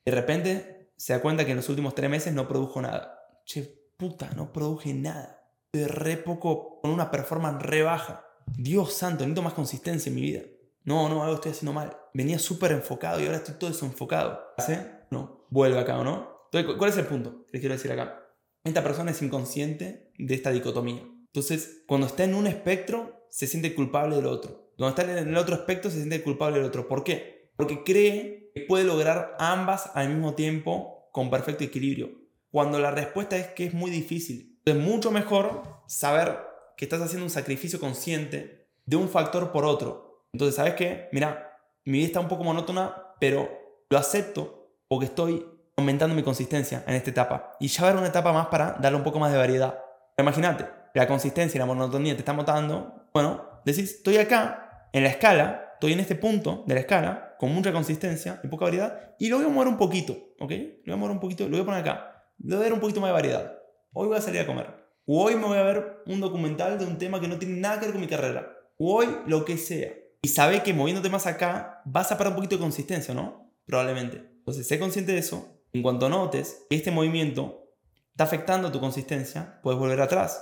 De 0.05 0.11
repente 0.11 0.93
se 0.97 1.13
da 1.13 1.21
cuenta 1.21 1.45
que 1.45 1.51
en 1.51 1.57
los 1.57 1.69
últimos 1.69 1.95
tres 1.95 2.09
meses 2.09 2.33
no 2.33 2.47
produjo 2.47 2.81
nada. 2.81 3.19
Che, 3.45 3.63
puta, 3.97 4.29
no 4.35 4.51
produje 4.51 4.93
nada. 4.93 5.51
De 5.73 5.87
re 5.87 6.17
poco, 6.17 6.79
con 6.81 6.91
una 6.91 7.11
performance 7.11 7.61
re 7.61 7.83
baja. 7.83 8.25
Dios 8.45 8.93
santo, 8.93 9.23
necesito 9.23 9.41
más 9.41 9.53
consistencia 9.53 10.09
en 10.09 10.15
mi 10.15 10.21
vida. 10.21 10.41
No, 10.83 11.09
no, 11.09 11.21
algo 11.23 11.35
estoy 11.35 11.51
haciendo 11.51 11.73
mal. 11.73 11.95
Venía 12.13 12.39
súper 12.39 12.71
enfocado 12.71 13.19
y 13.19 13.25
ahora 13.25 13.37
estoy 13.37 13.55
todo 13.55 13.69
desenfocado. 13.69 14.39
¿Sí? 14.65 14.73
No, 15.11 15.36
vuelve 15.49 15.79
acá, 15.79 15.99
¿o 15.99 16.03
no? 16.03 16.37
Entonces, 16.51 16.75
¿cuál 16.77 16.89
es 16.89 16.97
el 16.97 17.05
punto 17.05 17.45
que 17.51 17.59
quiero 17.59 17.75
decir 17.75 17.91
acá? 17.91 18.23
Esta 18.63 18.83
persona 18.83 19.11
es 19.11 19.21
inconsciente 19.21 20.11
de 20.17 20.35
esta 20.35 20.51
dicotomía. 20.51 21.03
Entonces, 21.27 21.83
cuando 21.87 22.07
está 22.07 22.23
en 22.23 22.35
un 22.35 22.47
espectro, 22.47 23.27
se 23.29 23.47
siente 23.47 23.75
culpable 23.75 24.15
del 24.15 24.25
otro. 24.25 24.71
Cuando 24.77 24.89
está 24.89 25.19
en 25.19 25.27
el 25.27 25.37
otro 25.37 25.55
espectro, 25.55 25.91
se 25.91 25.97
siente 25.97 26.23
culpable 26.23 26.57
del 26.57 26.67
otro. 26.67 26.87
¿Por 26.87 27.03
qué? 27.03 27.51
Porque 27.55 27.83
cree 27.83 28.51
que 28.53 28.61
puede 28.61 28.85
lograr 28.85 29.35
ambas 29.39 29.91
al 29.93 30.09
mismo 30.09 30.35
tiempo 30.35 31.09
con 31.11 31.29
perfecto 31.29 31.63
equilibrio. 31.63 32.11
Cuando 32.51 32.79
la 32.79 32.91
respuesta 32.91 33.37
es 33.37 33.47
que 33.47 33.65
es 33.65 33.73
muy 33.73 33.91
difícil. 33.91 34.59
Es 34.65 34.75
mucho 34.75 35.11
mejor 35.11 35.63
saber 35.87 36.39
que 36.75 36.85
estás 36.85 37.01
haciendo 37.01 37.25
un 37.25 37.29
sacrificio 37.29 37.79
consciente 37.79 38.67
de 38.85 38.95
un 38.95 39.09
factor 39.09 39.51
por 39.51 39.65
otro. 39.65 40.25
Entonces, 40.33 40.55
¿sabes 40.55 40.75
qué? 40.75 41.09
Mira, 41.11 41.59
mi 41.85 41.99
vida 41.99 42.07
está 42.07 42.19
un 42.19 42.27
poco 42.27 42.43
monótona, 42.43 43.15
pero 43.19 43.49
lo 43.89 43.97
acepto 43.97 44.56
porque 44.87 45.05
estoy 45.05 45.45
aumentando 45.75 46.15
mi 46.15 46.23
consistencia 46.23 46.83
en 46.87 46.95
esta 46.95 47.11
etapa. 47.11 47.55
Y 47.59 47.67
ya 47.67 47.81
va 47.81 47.87
a 47.87 47.91
haber 47.91 47.99
una 48.01 48.09
etapa 48.09 48.33
más 48.33 48.47
para 48.47 48.77
darle 48.79 48.97
un 48.97 49.03
poco 49.03 49.19
más 49.19 49.31
de 49.31 49.37
variedad. 49.37 49.79
Imagínate, 50.17 50.65
la 50.93 51.07
consistencia 51.07 51.57
y 51.57 51.59
la 51.59 51.65
monotonía 51.65 52.13
te 52.13 52.19
están 52.19 52.35
matando. 52.35 53.07
Bueno, 53.13 53.61
decís, 53.63 53.95
estoy 53.95 54.17
acá, 54.17 54.89
en 54.91 55.03
la 55.03 55.09
escala, 55.09 55.71
estoy 55.73 55.93
en 55.93 55.99
este 55.99 56.15
punto 56.15 56.63
de 56.65 56.73
la 56.73 56.79
escala, 56.79 57.35
con 57.37 57.53
mucha 57.53 57.71
consistencia 57.71 58.39
y 58.43 58.47
poca 58.47 58.65
variedad, 58.65 59.15
y 59.19 59.29
lo 59.29 59.37
voy 59.37 59.45
a 59.45 59.49
mover 59.49 59.67
un 59.67 59.77
poquito, 59.77 60.13
¿ok? 60.39 60.51
Lo 60.83 60.85
voy 60.85 60.93
a 60.93 60.97
mover 60.97 61.11
un 61.11 61.19
poquito, 61.19 61.43
lo 61.43 61.51
voy 61.51 61.61
a 61.61 61.65
poner 61.65 61.81
acá. 61.81 62.25
Le 62.39 62.55
voy 62.55 62.65
a 62.65 62.69
dar 62.69 62.73
un 62.73 62.79
poquito 62.79 62.99
más 62.99 63.09
de 63.09 63.13
variedad. 63.13 63.53
Hoy 63.93 64.07
voy 64.07 64.17
a 64.17 64.21
salir 64.21 64.41
a 64.41 64.47
comer. 64.47 64.67
O 65.05 65.23
hoy 65.23 65.35
me 65.35 65.45
voy 65.45 65.57
a 65.57 65.63
ver 65.63 66.03
un 66.07 66.19
documental 66.19 66.77
de 66.77 66.85
un 66.85 66.97
tema 66.97 67.19
que 67.19 67.27
no 67.27 67.37
tiene 67.37 67.59
nada 67.59 67.79
que 67.79 67.85
ver 67.85 67.93
con 67.93 68.01
mi 68.01 68.07
carrera. 68.07 68.47
O 68.77 68.95
hoy 68.95 69.07
lo 69.25 69.45
que 69.45 69.57
sea. 69.57 69.91
Y 70.21 70.29
sabe 70.29 70.63
que 70.63 70.73
moviéndote 70.73 71.09
más 71.09 71.27
acá 71.27 71.81
vas 71.85 72.11
a 72.11 72.17
parar 72.17 72.33
un 72.33 72.37
poquito 72.37 72.55
de 72.55 72.61
consistencia, 72.61 73.13
¿no? 73.13 73.53
Probablemente. 73.65 74.36
Entonces, 74.47 74.65
sé 74.65 74.79
consciente 74.79 75.11
de 75.11 75.17
eso 75.17 75.61
en 75.73 75.83
cuanto 75.83 76.07
notes 76.07 76.65
que 76.69 76.77
este 76.77 76.89
movimiento 76.89 77.67
está 78.11 78.23
afectando 78.23 78.71
tu 78.71 78.79
consistencia, 78.79 79.59
puedes 79.61 79.77
volver 79.77 79.99
atrás. 79.99 80.41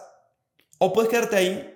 O 0.78 0.94
puedes 0.94 1.10
quedarte 1.10 1.36
ahí 1.36 1.76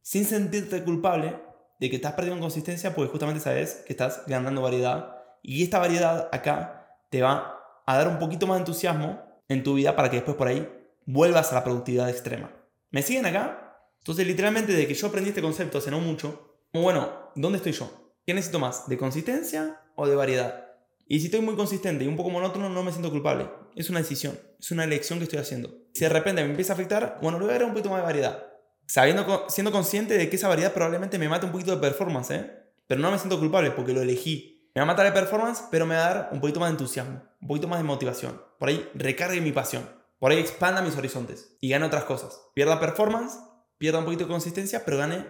sin 0.00 0.24
sentirte 0.24 0.82
culpable 0.82 1.38
de 1.78 1.90
que 1.90 1.96
estás 1.96 2.14
perdiendo 2.14 2.40
consistencia 2.40 2.94
porque 2.94 3.10
justamente 3.10 3.42
sabes 3.42 3.84
que 3.86 3.92
estás 3.92 4.22
ganando 4.26 4.62
variedad. 4.62 5.14
Y 5.42 5.62
esta 5.62 5.78
variedad 5.78 6.30
acá 6.32 6.96
te 7.10 7.20
va 7.20 7.60
a 7.84 7.98
dar 7.98 8.08
un 8.08 8.18
poquito 8.18 8.46
más 8.46 8.56
de 8.56 8.60
entusiasmo 8.60 9.20
en 9.46 9.62
tu 9.62 9.74
vida 9.74 9.94
para 9.94 10.08
que 10.08 10.16
después 10.16 10.38
por 10.38 10.48
ahí 10.48 10.66
vuelvas 11.04 11.52
a 11.52 11.56
la 11.56 11.64
productividad 11.64 12.08
extrema. 12.08 12.50
¿Me 12.90 13.02
siguen 13.02 13.26
acá? 13.26 13.78
Entonces 13.98 14.26
literalmente 14.26 14.72
de 14.72 14.86
que 14.86 14.94
yo 14.94 15.08
aprendí 15.08 15.28
este 15.28 15.42
concepto 15.42 15.76
hace 15.76 15.90
no 15.90 16.00
mucho, 16.00 16.62
bueno, 16.72 17.30
¿dónde 17.34 17.58
estoy 17.58 17.72
yo? 17.72 18.14
¿Qué 18.24 18.32
necesito 18.32 18.58
más? 18.58 18.88
¿De 18.88 18.96
consistencia 18.96 19.82
o 19.96 20.08
de 20.08 20.16
variedad? 20.16 20.67
Y 21.10 21.20
si 21.20 21.26
estoy 21.26 21.40
muy 21.40 21.56
consistente 21.56 22.04
y 22.04 22.06
un 22.06 22.16
poco 22.16 22.28
monótono, 22.28 22.68
no 22.68 22.82
me 22.82 22.92
siento 22.92 23.10
culpable. 23.10 23.48
Es 23.74 23.88
una 23.88 24.00
decisión, 24.00 24.38
es 24.60 24.70
una 24.70 24.84
elección 24.84 25.18
que 25.18 25.24
estoy 25.24 25.38
haciendo. 25.38 25.70
Si 25.94 26.00
de 26.00 26.10
repente 26.10 26.42
me 26.42 26.50
empieza 26.50 26.74
a 26.74 26.74
afectar, 26.74 27.18
bueno, 27.22 27.38
le 27.38 27.46
voy 27.46 27.54
a 27.54 27.58
dar 27.58 27.64
un 27.64 27.72
poquito 27.72 27.88
más 27.88 28.00
de 28.00 28.04
variedad. 28.04 28.44
Sabiendo, 28.86 29.46
siendo 29.48 29.72
consciente 29.72 30.18
de 30.18 30.28
que 30.28 30.36
esa 30.36 30.48
variedad 30.48 30.74
probablemente 30.74 31.18
me 31.18 31.28
mate 31.28 31.46
un 31.46 31.52
poquito 31.52 31.70
de 31.70 31.78
performance, 31.78 32.30
¿eh? 32.32 32.50
Pero 32.86 33.00
no 33.00 33.10
me 33.10 33.18
siento 33.18 33.38
culpable 33.38 33.70
porque 33.70 33.94
lo 33.94 34.02
elegí. 34.02 34.70
Me 34.74 34.80
va 34.80 34.84
a 34.84 34.86
matar 34.86 35.06
de 35.06 35.12
performance, 35.12 35.64
pero 35.70 35.86
me 35.86 35.94
va 35.94 36.06
a 36.06 36.14
dar 36.14 36.28
un 36.30 36.40
poquito 36.40 36.60
más 36.60 36.68
de 36.68 36.72
entusiasmo, 36.72 37.22
un 37.40 37.48
poquito 37.48 37.68
más 37.68 37.78
de 37.78 37.84
motivación. 37.84 38.42
Por 38.58 38.68
ahí 38.68 38.86
recargue 38.94 39.40
mi 39.40 39.52
pasión. 39.52 39.88
Por 40.18 40.30
ahí 40.30 40.38
expanda 40.38 40.82
mis 40.82 40.96
horizontes 40.96 41.56
y 41.60 41.70
gane 41.70 41.86
otras 41.86 42.04
cosas. 42.04 42.38
Pierda 42.54 42.80
performance, 42.80 43.38
pierda 43.78 44.00
un 44.00 44.04
poquito 44.04 44.24
de 44.24 44.30
consistencia, 44.30 44.84
pero 44.84 44.98
gane 44.98 45.24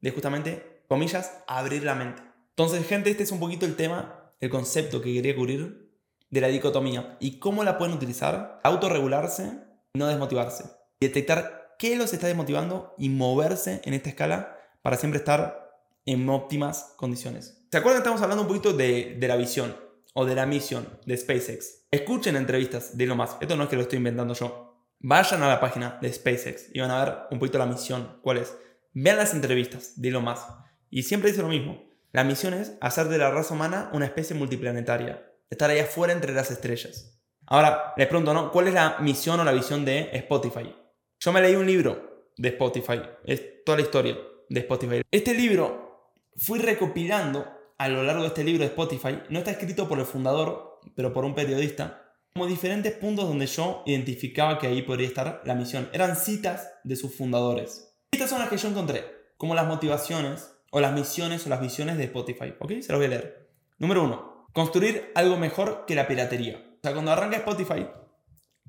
de 0.00 0.10
justamente, 0.10 0.84
comillas, 0.88 1.42
abrir 1.46 1.82
la 1.82 1.94
mente. 1.94 2.22
Entonces, 2.50 2.86
gente, 2.86 3.10
este 3.10 3.24
es 3.24 3.32
un 3.32 3.40
poquito 3.40 3.66
el 3.66 3.76
tema 3.76 4.17
el 4.40 4.50
concepto 4.50 5.00
que 5.00 5.12
quería 5.12 5.36
cubrir 5.36 5.90
de 6.30 6.40
la 6.40 6.48
dicotomía 6.48 7.16
y 7.20 7.38
cómo 7.38 7.64
la 7.64 7.78
pueden 7.78 7.94
utilizar, 7.94 8.60
autorregularse 8.62 9.68
no 9.94 10.06
desmotivarse. 10.06 10.64
Detectar 11.00 11.74
qué 11.78 11.96
los 11.96 12.12
está 12.12 12.26
desmotivando 12.26 12.94
y 12.98 13.08
moverse 13.08 13.80
en 13.84 13.94
esta 13.94 14.10
escala 14.10 14.56
para 14.82 14.96
siempre 14.96 15.18
estar 15.18 15.70
en 16.06 16.28
óptimas 16.28 16.94
condiciones. 16.96 17.66
¿Se 17.70 17.78
acuerdan 17.78 18.00
estamos 18.00 18.22
hablando 18.22 18.42
un 18.42 18.48
poquito 18.48 18.72
de, 18.72 19.16
de 19.18 19.28
la 19.28 19.36
visión 19.36 19.76
o 20.14 20.24
de 20.24 20.34
la 20.34 20.46
misión 20.46 20.88
de 21.04 21.16
SpaceX? 21.16 21.86
Escuchen 21.90 22.36
entrevistas 22.36 22.96
de 22.96 23.04
Elon 23.04 23.18
Musk. 23.18 23.42
Esto 23.42 23.56
no 23.56 23.64
es 23.64 23.68
que 23.68 23.76
lo 23.76 23.82
estoy 23.82 23.98
inventando 23.98 24.34
yo. 24.34 24.86
Vayan 25.00 25.42
a 25.42 25.48
la 25.48 25.60
página 25.60 25.98
de 26.00 26.12
SpaceX 26.12 26.70
y 26.72 26.80
van 26.80 26.90
a 26.90 27.04
ver 27.04 27.14
un 27.30 27.38
poquito 27.38 27.58
la 27.58 27.66
misión. 27.66 28.18
¿Cuál 28.22 28.38
es? 28.38 28.56
Vean 28.94 29.18
las 29.18 29.34
entrevistas 29.34 30.00
de 30.00 30.08
Elon 30.08 30.24
Musk. 30.24 30.48
Y 30.90 31.02
siempre 31.02 31.30
dice 31.30 31.42
lo 31.42 31.48
mismo. 31.48 31.87
La 32.10 32.24
misión 32.24 32.54
es 32.54 32.72
hacer 32.80 33.08
de 33.08 33.18
la 33.18 33.30
raza 33.30 33.52
humana 33.52 33.90
una 33.92 34.06
especie 34.06 34.34
multiplanetaria, 34.34 35.30
estar 35.50 35.68
allá 35.70 35.82
afuera 35.82 36.14
entre 36.14 36.32
las 36.32 36.50
estrellas. 36.50 37.20
Ahora, 37.46 37.92
les 37.98 38.06
pregunto, 38.06 38.32
¿no? 38.32 38.50
¿Cuál 38.50 38.68
es 38.68 38.74
la 38.74 38.96
misión 39.00 39.38
o 39.40 39.44
la 39.44 39.52
visión 39.52 39.84
de 39.84 40.08
Spotify? 40.12 40.74
Yo 41.20 41.32
me 41.32 41.42
leí 41.42 41.54
un 41.54 41.66
libro 41.66 42.30
de 42.38 42.48
Spotify, 42.48 43.02
es 43.24 43.62
toda 43.64 43.76
la 43.76 43.84
historia 43.84 44.16
de 44.48 44.60
Spotify. 44.60 45.02
Este 45.10 45.34
libro 45.34 46.14
fui 46.36 46.58
recopilando 46.60 47.46
a 47.76 47.88
lo 47.88 48.02
largo 48.02 48.22
de 48.22 48.28
este 48.28 48.44
libro 48.44 48.60
de 48.60 48.70
Spotify, 48.70 49.20
no 49.28 49.40
está 49.40 49.50
escrito 49.50 49.86
por 49.86 49.98
el 49.98 50.06
fundador, 50.06 50.80
pero 50.94 51.12
por 51.12 51.26
un 51.26 51.34
periodista, 51.34 52.14
como 52.32 52.46
diferentes 52.46 52.92
puntos 52.94 53.28
donde 53.28 53.46
yo 53.46 53.82
identificaba 53.84 54.58
que 54.58 54.66
ahí 54.66 54.80
podría 54.80 55.08
estar 55.08 55.42
la 55.44 55.54
misión. 55.54 55.90
Eran 55.92 56.16
citas 56.16 56.70
de 56.84 56.96
sus 56.96 57.14
fundadores. 57.14 57.94
Estas 58.12 58.30
son 58.30 58.38
las 58.38 58.48
que 58.48 58.56
yo 58.56 58.68
encontré, 58.68 59.04
como 59.36 59.54
las 59.54 59.66
motivaciones, 59.66 60.57
o 60.70 60.80
las 60.80 60.92
misiones 60.92 61.46
o 61.46 61.48
las 61.48 61.60
visiones 61.60 61.96
de 61.96 62.04
Spotify. 62.04 62.54
¿Ok? 62.58 62.72
Se 62.80 62.92
los 62.92 62.98
voy 62.98 63.06
a 63.06 63.08
leer. 63.08 63.50
Número 63.78 64.04
uno, 64.04 64.48
construir 64.52 65.12
algo 65.14 65.36
mejor 65.36 65.84
que 65.86 65.94
la 65.94 66.08
piratería. 66.08 66.56
O 66.56 66.80
sea, 66.82 66.92
cuando 66.92 67.12
arranca 67.12 67.36
Spotify, 67.36 67.86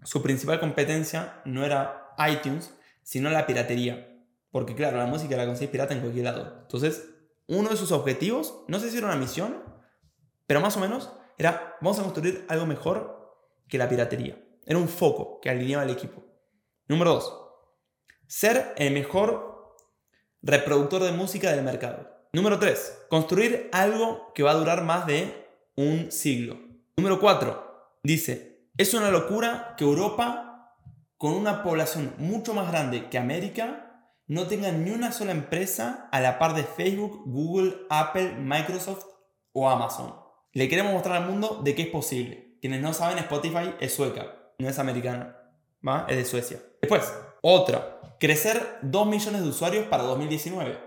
su 0.04 0.22
principal 0.22 0.60
competencia 0.60 1.42
no 1.46 1.66
era 1.66 2.14
iTunes, 2.32 2.74
sino 3.04 3.30
la 3.30 3.46
piratería. 3.46 4.18
Porque 4.52 4.76
claro, 4.76 4.98
la 4.98 5.06
música 5.06 5.38
la 5.38 5.46
conseguís 5.46 5.72
pirata 5.72 5.94
en 5.94 6.02
cualquier 6.02 6.26
lado. 6.26 6.60
Entonces, 6.62 7.10
uno 7.48 7.70
de 7.70 7.78
sus 7.78 7.92
objetivos, 7.92 8.64
no 8.68 8.80
sé 8.80 8.90
si 8.90 8.98
era 8.98 9.08
una 9.08 9.16
misión, 9.16 9.64
pero 10.48 10.62
más 10.62 10.78
o 10.78 10.80
menos 10.80 11.12
era, 11.38 11.78
vamos 11.82 12.00
a 12.00 12.04
construir 12.04 12.46
algo 12.48 12.66
mejor 12.66 13.36
que 13.68 13.78
la 13.78 13.90
piratería. 13.90 14.40
Era 14.66 14.78
un 14.78 14.88
foco 14.88 15.40
que 15.40 15.50
alineaba 15.50 15.84
el 15.84 15.90
equipo. 15.90 16.24
Número 16.88 17.14
dos, 17.16 17.34
ser 18.28 18.74
el 18.78 18.94
mejor 18.94 19.49
reproductor 20.41 21.04
de 21.04 21.12
música 21.12 21.52
del 21.52 21.63
mercado. 21.63 22.10
Número 22.34 22.60
3. 22.60 23.06
Construir 23.10 23.69
algo 23.71 24.32
que 24.34 24.43
va 24.43 24.52
a 24.52 24.56
durar 24.56 24.84
más 24.84 25.06
de 25.06 25.47
un 25.75 26.12
siglo. 26.12 26.58
Número 26.97 27.19
4. 27.19 27.97
Dice, 28.04 28.69
es 28.78 28.93
una 28.93 29.12
locura 29.12 29.75
que 29.78 29.84
Europa, 29.84 30.75
con 31.17 31.34
una 31.34 31.63
población 31.63 32.13
mucho 32.17 32.54
más 32.54 32.71
grande 32.71 33.10
que 33.10 33.17
América, 33.17 34.08
no 34.28 34.47
tenga 34.47 34.71
ni 34.71 34.91
una 34.91 35.12
sola 35.12 35.32
empresa 35.32 36.08
a 36.12 36.21
la 36.21 36.38
par 36.38 36.54
de 36.54 36.63
Facebook, 36.63 37.23
Google, 37.25 37.75
Apple, 37.89 38.36
Microsoft 38.38 39.06
o 39.54 39.69
Amazon. 39.69 40.13
Le 40.54 40.69
queremos 40.69 40.93
mostrar 40.93 41.17
al 41.17 41.30
mundo 41.30 41.62
de 41.63 41.75
que 41.75 41.82
es 41.84 41.88
posible. 41.89 42.58
Quienes 42.62 42.82
no 42.82 42.93
saben, 42.93 43.17
Spotify 43.17 43.73
es 43.80 43.93
sueca, 43.93 44.36
no 44.60 44.69
es 44.69 44.78
americana, 44.78 45.36
¿va? 45.86 46.06
Es 46.10 46.17
de 46.17 46.25
Suecia. 46.25 46.60
Después, 46.82 47.13
otra, 47.41 47.99
crecer 48.19 48.77
2 48.82 49.08
millones 49.08 49.41
de 49.41 49.49
usuarios 49.49 49.86
para 49.88 50.03
2019. 50.03 50.77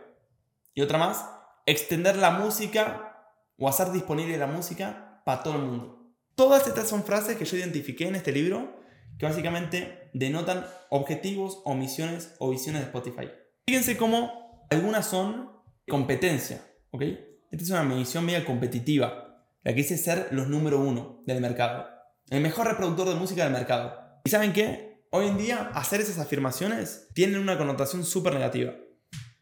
Y 0.74 0.82
otra 0.82 0.98
más, 0.98 1.28
extender 1.66 2.16
la 2.16 2.30
música 2.30 3.32
o 3.58 3.68
hacer 3.68 3.90
disponible 3.90 4.36
la 4.38 4.46
música 4.46 5.22
para 5.24 5.42
todo 5.42 5.56
el 5.56 5.62
mundo. 5.62 6.12
Todas 6.34 6.66
estas 6.66 6.88
son 6.88 7.04
frases 7.04 7.36
que 7.36 7.44
yo 7.44 7.56
identifiqué 7.56 8.06
en 8.06 8.16
este 8.16 8.32
libro 8.32 8.80
que 9.18 9.26
básicamente 9.26 10.10
denotan 10.14 10.66
objetivos 10.90 11.60
o 11.64 11.74
misiones 11.74 12.34
o 12.38 12.50
visiones 12.50 12.82
de 12.82 12.86
Spotify. 12.86 13.30
Fíjense 13.66 13.96
cómo 13.96 14.66
algunas 14.70 15.06
son 15.06 15.50
competencia, 15.88 16.64
¿ok? 16.90 17.02
Esta 17.50 17.64
es 17.64 17.70
una 17.70 17.82
medición 17.82 18.24
media 18.24 18.44
competitiva, 18.44 19.44
la 19.62 19.72
que 19.72 19.82
dice 19.82 19.98
ser 19.98 20.28
los 20.32 20.48
número 20.48 20.80
uno 20.80 21.22
del 21.26 21.40
mercado, 21.40 21.86
el 22.30 22.40
mejor 22.40 22.66
reproductor 22.66 23.08
de 23.08 23.14
música 23.14 23.44
del 23.44 23.52
mercado. 23.52 24.20
¿Y 24.24 24.30
saben 24.30 24.52
qué? 24.52 24.91
Hoy 25.14 25.26
en 25.26 25.36
día 25.36 25.70
hacer 25.74 26.00
esas 26.00 26.18
afirmaciones 26.18 27.08
tienen 27.12 27.38
una 27.38 27.58
connotación 27.58 28.02
súper 28.02 28.32
negativa. 28.32 28.72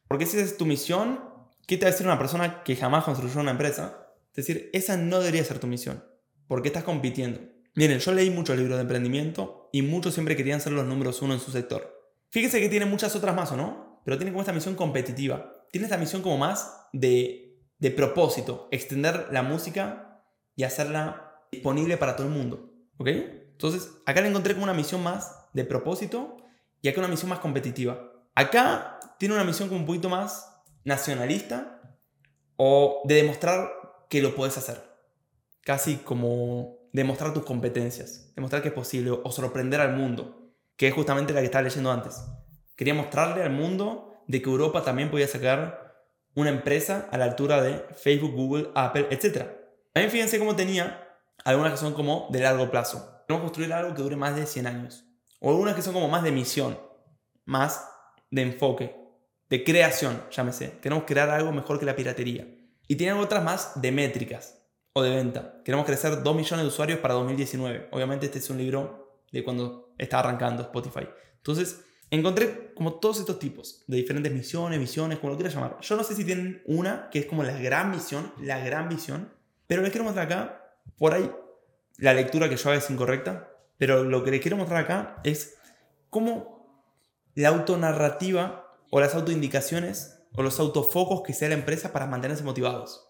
Porque 0.08 0.26
si 0.26 0.36
esa 0.36 0.44
es 0.44 0.56
tu 0.56 0.66
misión, 0.66 1.20
¿qué 1.68 1.76
te 1.76 1.84
va 1.84 1.90
a 1.90 1.92
decir 1.92 2.08
una 2.08 2.18
persona 2.18 2.64
que 2.64 2.74
jamás 2.74 3.04
construyó 3.04 3.38
una 3.38 3.52
empresa? 3.52 4.08
Es 4.34 4.46
decir, 4.46 4.68
esa 4.72 4.96
no 4.96 5.20
debería 5.20 5.44
ser 5.44 5.60
tu 5.60 5.68
misión, 5.68 6.04
porque 6.48 6.66
estás 6.66 6.82
compitiendo. 6.82 7.38
Miren, 7.76 8.00
yo 8.00 8.10
leí 8.10 8.30
muchos 8.30 8.56
libros 8.56 8.78
de 8.78 8.82
emprendimiento 8.82 9.68
y 9.72 9.82
muchos 9.82 10.12
siempre 10.12 10.34
querían 10.34 10.60
ser 10.60 10.72
los 10.72 10.84
números 10.86 11.22
uno 11.22 11.34
en 11.34 11.40
su 11.40 11.52
sector. 11.52 11.96
Fíjense 12.30 12.58
que 12.58 12.68
tiene 12.68 12.86
muchas 12.86 13.14
otras 13.14 13.36
más, 13.36 13.52
¿o 13.52 13.56
no? 13.56 14.02
Pero 14.04 14.18
tiene 14.18 14.32
como 14.32 14.42
esta 14.42 14.52
misión 14.52 14.74
competitiva. 14.74 15.68
Tiene 15.70 15.84
esta 15.84 15.98
misión 15.98 16.20
como 16.20 16.36
más 16.36 16.88
de, 16.92 17.62
de 17.78 17.90
propósito, 17.92 18.66
extender 18.72 19.28
la 19.30 19.44
música 19.44 20.24
y 20.56 20.64
hacerla 20.64 21.44
disponible 21.52 21.96
para 21.96 22.16
todo 22.16 22.26
el 22.26 22.32
mundo. 22.32 22.74
¿Ok? 22.98 23.06
Entonces, 23.06 23.88
acá 24.04 24.20
le 24.20 24.26
encontré 24.30 24.54
como 24.54 24.64
una 24.64 24.74
misión 24.74 25.00
más 25.04 25.36
de 25.52 25.64
propósito 25.64 26.36
y 26.82 26.88
acá 26.88 27.00
una 27.00 27.08
misión 27.08 27.30
más 27.30 27.40
competitiva. 27.40 28.12
Acá 28.34 29.00
tiene 29.18 29.34
una 29.34 29.44
misión 29.44 29.68
como 29.68 29.80
un 29.80 29.86
poquito 29.86 30.08
más 30.08 30.62
nacionalista 30.84 31.98
o 32.56 33.02
de 33.04 33.16
demostrar 33.16 33.70
que 34.08 34.22
lo 34.22 34.34
puedes 34.34 34.56
hacer. 34.56 34.82
Casi 35.62 35.96
como 35.96 36.78
demostrar 36.92 37.32
tus 37.32 37.44
competencias, 37.44 38.32
demostrar 38.34 38.62
que 38.62 38.68
es 38.68 38.74
posible 38.74 39.10
o 39.10 39.30
sorprender 39.30 39.80
al 39.80 39.96
mundo, 39.96 40.54
que 40.76 40.88
es 40.88 40.94
justamente 40.94 41.32
la 41.32 41.40
que 41.40 41.46
estaba 41.46 41.62
leyendo 41.62 41.92
antes. 41.92 42.24
Quería 42.76 42.94
mostrarle 42.94 43.42
al 43.42 43.50
mundo 43.50 44.24
de 44.26 44.40
que 44.40 44.48
Europa 44.48 44.82
también 44.82 45.10
podía 45.10 45.28
sacar 45.28 45.90
una 46.34 46.50
empresa 46.50 47.08
a 47.10 47.18
la 47.18 47.24
altura 47.26 47.60
de 47.60 47.84
Facebook, 47.94 48.32
Google, 48.32 48.70
Apple, 48.74 49.08
etc. 49.10 49.46
También 49.92 50.10
fíjense 50.10 50.38
cómo 50.38 50.56
tenía 50.56 51.06
algunas 51.44 51.72
que 51.72 51.78
son 51.78 51.94
como 51.94 52.28
de 52.30 52.40
largo 52.40 52.70
plazo. 52.70 53.24
Queremos 53.26 53.44
construir 53.44 53.72
algo 53.72 53.94
que 53.94 54.02
dure 54.02 54.16
más 54.16 54.36
de 54.36 54.46
100 54.46 54.66
años. 54.66 55.09
O 55.40 55.50
algunas 55.50 55.74
que 55.74 55.82
son 55.82 55.94
como 55.94 56.08
más 56.08 56.22
de 56.22 56.32
misión, 56.32 56.78
más 57.44 57.88
de 58.30 58.42
enfoque, 58.42 58.96
de 59.48 59.64
creación, 59.64 60.22
llámese. 60.30 60.78
Queremos 60.80 61.04
crear 61.04 61.28
algo 61.28 61.50
mejor 61.50 61.80
que 61.80 61.86
la 61.86 61.96
piratería. 61.96 62.46
Y 62.86 62.96
tienen 62.96 63.16
otras 63.16 63.42
más 63.42 63.80
de 63.80 63.90
métricas 63.90 64.62
o 64.92 65.02
de 65.02 65.10
venta. 65.10 65.60
Queremos 65.64 65.86
crecer 65.86 66.22
2 66.22 66.36
millones 66.36 66.64
de 66.64 66.68
usuarios 66.68 66.98
para 67.00 67.14
2019. 67.14 67.88
Obviamente 67.90 68.26
este 68.26 68.38
es 68.38 68.50
un 68.50 68.58
libro 68.58 69.24
de 69.32 69.42
cuando 69.42 69.94
está 69.98 70.20
arrancando 70.20 70.62
Spotify. 70.62 71.08
Entonces, 71.36 71.84
encontré 72.10 72.72
como 72.74 72.94
todos 72.94 73.20
estos 73.20 73.38
tipos 73.38 73.84
de 73.86 73.96
diferentes 73.96 74.32
misiones, 74.32 74.78
visiones, 74.78 75.18
como 75.18 75.32
lo 75.32 75.36
quieras 75.36 75.54
llamar. 75.54 75.78
Yo 75.80 75.96
no 75.96 76.04
sé 76.04 76.14
si 76.14 76.24
tienen 76.24 76.62
una 76.66 77.08
que 77.10 77.20
es 77.20 77.26
como 77.26 77.42
la 77.42 77.58
gran 77.58 77.90
misión, 77.90 78.32
la 78.40 78.58
gran 78.58 78.88
visión, 78.88 79.32
pero 79.66 79.82
les 79.82 79.90
quiero 79.90 80.04
mostrar 80.04 80.26
acá, 80.26 80.76
por 80.98 81.14
ahí, 81.14 81.30
la 81.98 82.14
lectura 82.14 82.48
que 82.48 82.56
yo 82.56 82.70
hago 82.70 82.78
es 82.78 82.90
incorrecta, 82.90 83.49
pero 83.80 84.04
lo 84.04 84.22
que 84.22 84.30
les 84.30 84.42
quiero 84.42 84.58
mostrar 84.58 84.84
acá 84.84 85.20
es 85.24 85.56
cómo 86.10 86.84
la 87.34 87.48
autonarrativa 87.48 88.76
o 88.90 89.00
las 89.00 89.14
autoindicaciones 89.14 90.18
o 90.34 90.42
los 90.42 90.60
autofocos 90.60 91.22
que 91.22 91.32
sea 91.32 91.48
la 91.48 91.54
empresa 91.54 91.90
para 91.90 92.06
mantenerse 92.06 92.44
motivados. 92.44 93.08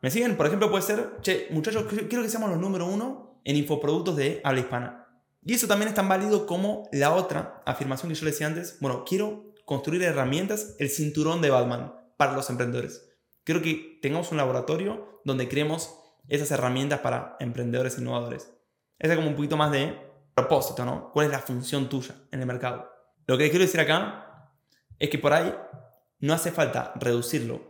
¿Me 0.00 0.12
siguen? 0.12 0.36
Por 0.36 0.46
ejemplo, 0.46 0.70
puede 0.70 0.84
ser, 0.84 1.16
che, 1.22 1.48
muchachos, 1.50 1.86
quiero 2.08 2.22
que 2.22 2.28
seamos 2.28 2.50
los 2.50 2.60
número 2.60 2.86
uno 2.86 3.40
en 3.42 3.56
infoproductos 3.56 4.14
de 4.14 4.40
habla 4.44 4.60
hispana. 4.60 5.08
Y 5.44 5.54
eso 5.54 5.66
también 5.66 5.88
es 5.88 5.94
tan 5.96 6.08
válido 6.08 6.46
como 6.46 6.88
la 6.92 7.12
otra 7.12 7.60
afirmación 7.66 8.08
que 8.08 8.14
yo 8.14 8.24
les 8.24 8.34
decía 8.34 8.46
antes. 8.46 8.78
Bueno, 8.80 9.04
quiero 9.04 9.52
construir 9.64 10.04
herramientas, 10.04 10.76
el 10.78 10.88
cinturón 10.88 11.42
de 11.42 11.50
Batman 11.50 11.94
para 12.16 12.34
los 12.34 12.48
emprendedores. 12.48 13.08
Quiero 13.42 13.60
que 13.60 13.98
tengamos 14.00 14.30
un 14.30 14.36
laboratorio 14.36 15.20
donde 15.24 15.48
creemos 15.48 15.98
esas 16.28 16.52
herramientas 16.52 17.00
para 17.00 17.36
emprendedores 17.40 17.98
innovadores. 17.98 18.52
Ese 19.00 19.14
es 19.14 19.16
como 19.16 19.30
un 19.30 19.34
poquito 19.34 19.56
más 19.56 19.72
de 19.72 20.11
propósito, 20.34 20.84
¿no? 20.84 21.10
¿Cuál 21.12 21.26
es 21.26 21.32
la 21.32 21.38
función 21.40 21.88
tuya 21.88 22.14
en 22.30 22.40
el 22.40 22.46
mercado? 22.46 22.90
Lo 23.26 23.38
que 23.38 23.50
quiero 23.50 23.64
decir 23.64 23.80
acá 23.80 24.50
es 24.98 25.10
que 25.10 25.18
por 25.18 25.32
ahí 25.32 25.54
no 26.20 26.34
hace 26.34 26.52
falta 26.52 26.92
reducirlo 26.96 27.60